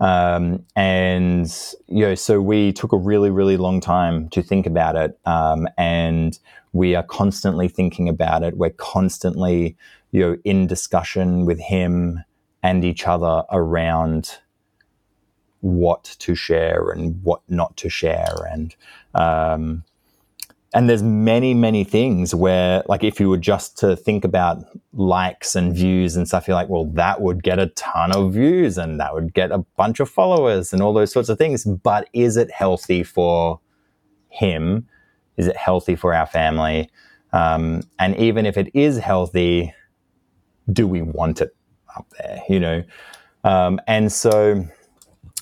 [0.00, 1.52] Um, and
[1.88, 5.66] you know, so we took a really, really long time to think about it, um,
[5.76, 6.38] and
[6.72, 8.56] we are constantly thinking about it.
[8.56, 9.76] We're constantly,
[10.12, 12.22] you know, in discussion with him
[12.62, 14.38] and each other around
[15.60, 18.74] what to share and what not to share, and
[19.14, 19.84] um,
[20.74, 24.58] and there's many many things where like if you were just to think about
[24.92, 28.76] likes and views and stuff you're like well that would get a ton of views
[28.76, 31.64] and that would get a bunch of followers and all those sorts of things.
[31.64, 33.60] But is it healthy for
[34.28, 34.86] him?
[35.36, 36.90] Is it healthy for our family?
[37.32, 39.74] Um, and even if it is healthy
[40.70, 41.54] do we want it
[41.96, 42.82] up there you know
[43.44, 44.66] um, and so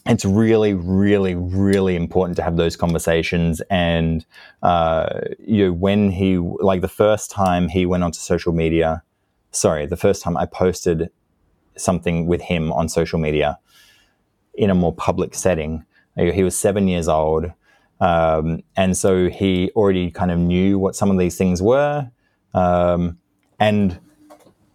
[0.08, 3.60] it's really, really, really important to have those conversations.
[3.70, 4.24] And
[4.62, 9.02] uh, you know, when he like the first time he went onto social media,
[9.50, 11.10] sorry, the first time I posted
[11.76, 13.58] something with him on social media
[14.54, 15.84] in a more public setting,
[16.16, 17.52] he was seven years old.
[17.98, 22.10] Um, and so he already kind of knew what some of these things were.
[22.54, 23.18] Um,
[23.58, 23.98] and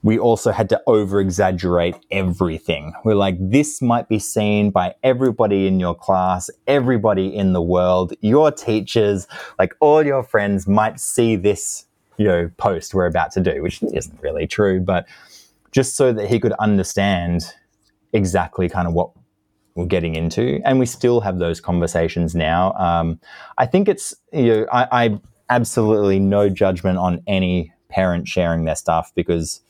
[0.04, 2.94] we also had to over exaggerate everything.
[3.04, 8.14] We're like, this might be seen by everybody in your class, everybody in the world,
[8.22, 9.28] your teachers,
[9.60, 11.86] like all your friends might see this,
[12.18, 15.08] you know, post we're about to do, which isn't really true, but
[15.72, 17.54] just so that he could understand
[18.14, 19.12] exactly kind of what
[19.76, 20.60] we're getting into.
[20.66, 22.74] And we still have those conversations now.
[22.74, 23.20] Um,
[23.58, 28.76] I think it's, you know, I, I absolutely no judgment on any parent sharing their
[28.76, 29.62] stuff because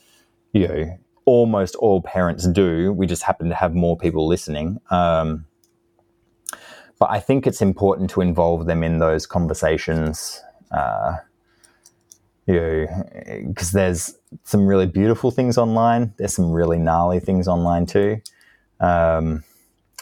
[0.53, 2.91] you know, almost all parents do.
[2.93, 4.79] We just happen to have more people listening.
[4.89, 5.45] Um,
[6.99, 10.41] but I think it's important to involve them in those conversations.
[10.71, 11.17] Uh,
[12.47, 12.87] you know,
[13.47, 16.13] because there's some really beautiful things online.
[16.17, 18.21] There's some really gnarly things online too.
[18.79, 19.43] Um,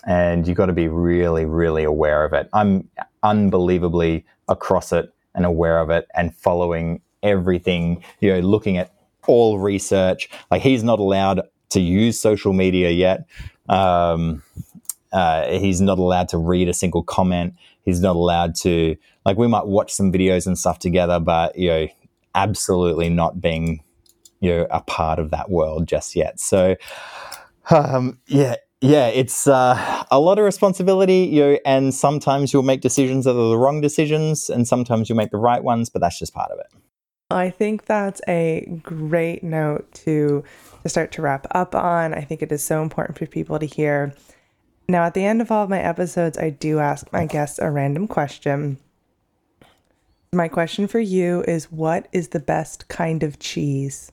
[0.06, 2.50] and you've got to be really, really aware of it.
[2.54, 2.90] I'm
[3.24, 8.94] unbelievably across it and aware of it and following everything, you know, looking at
[9.30, 10.30] all research.
[10.52, 13.28] Like he's not allowed to use social media yet.
[13.70, 14.44] Um,
[15.12, 17.54] uh, he's not allowed to read a single comment.
[17.84, 21.70] He's not allowed to like we might watch some videos and stuff together, but you
[21.70, 21.88] know,
[22.36, 23.84] absolutely not being
[24.40, 26.40] you know a part of that world just yet.
[26.40, 26.76] So
[27.70, 32.82] um, yeah, yeah, it's uh, a lot of responsibility, you know, and sometimes you'll make
[32.82, 36.18] decisions that are the wrong decisions, and sometimes you'll make the right ones, but that's
[36.18, 36.68] just part of it.
[37.32, 40.44] I think that's a great note to
[40.84, 42.14] to start to wrap up on.
[42.14, 44.14] I think it is so important for people to hear.
[44.88, 47.70] Now, at the end of all of my episodes, I do ask my guests a
[47.70, 48.80] random question.
[50.34, 54.12] My question for you is what is the best kind of cheese?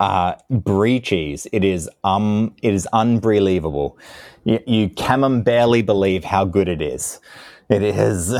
[0.00, 1.46] Uh, brie cheese.
[1.52, 3.98] It is um it is unbelievable.
[4.44, 7.20] You, you can barely believe how good it is.
[7.68, 8.34] It is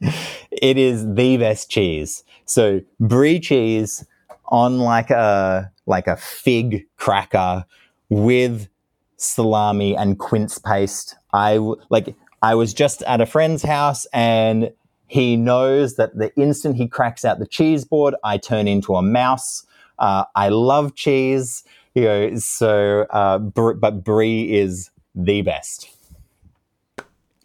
[0.60, 2.24] it is the best cheese.
[2.44, 4.04] So brie cheese
[4.48, 7.64] on like a like a fig cracker
[8.08, 8.68] with
[9.16, 11.14] salami and quince paste.
[11.32, 14.72] I like I was just at a friend's house and
[15.06, 19.02] he knows that the instant he cracks out the cheese board, I turn into a
[19.02, 19.66] mouse.
[19.98, 22.34] Uh, I love cheese, you know.
[22.36, 25.88] So, uh, br- but brie is the best.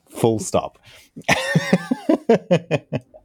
[0.09, 0.79] Full stop.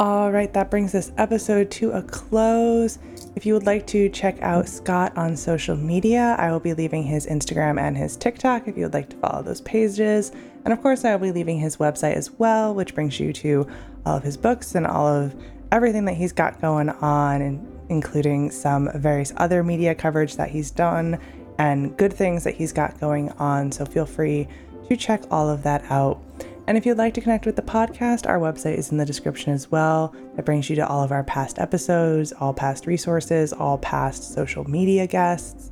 [0.00, 3.00] All right, that brings this episode to a close.
[3.34, 7.02] If you would like to check out Scott on social media, I will be leaving
[7.02, 10.30] his Instagram and his TikTok if you would like to follow those pages.
[10.64, 13.66] And of course, I will be leaving his website as well, which brings you to
[14.06, 15.34] all of his books and all of
[15.72, 21.18] everything that he's got going on, including some various other media coverage that he's done
[21.58, 23.72] and good things that he's got going on.
[23.72, 24.48] So feel free
[24.88, 26.22] to check all of that out.
[26.66, 29.54] And if you'd like to connect with the podcast, our website is in the description
[29.54, 30.14] as well.
[30.36, 34.68] That brings you to all of our past episodes, all past resources, all past social
[34.68, 35.70] media guests.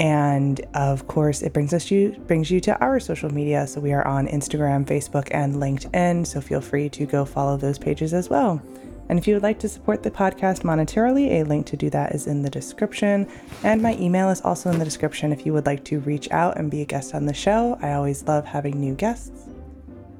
[0.00, 3.66] And of course, it brings us you brings you to our social media.
[3.66, 6.26] So we are on Instagram, Facebook, and LinkedIn.
[6.26, 8.60] So feel free to go follow those pages as well.
[9.08, 12.14] And if you would like to support the podcast monetarily, a link to do that
[12.14, 13.26] is in the description.
[13.62, 16.58] And my email is also in the description if you would like to reach out
[16.58, 17.78] and be a guest on the show.
[17.80, 19.48] I always love having new guests.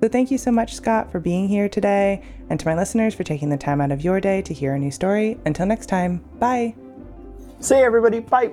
[0.01, 3.24] So thank you so much, Scott, for being here today, and to my listeners for
[3.24, 5.39] taking the time out of your day to hear a new story.
[5.45, 6.74] Until next time, bye.
[7.61, 8.20] See everybody.
[8.20, 8.53] Bye.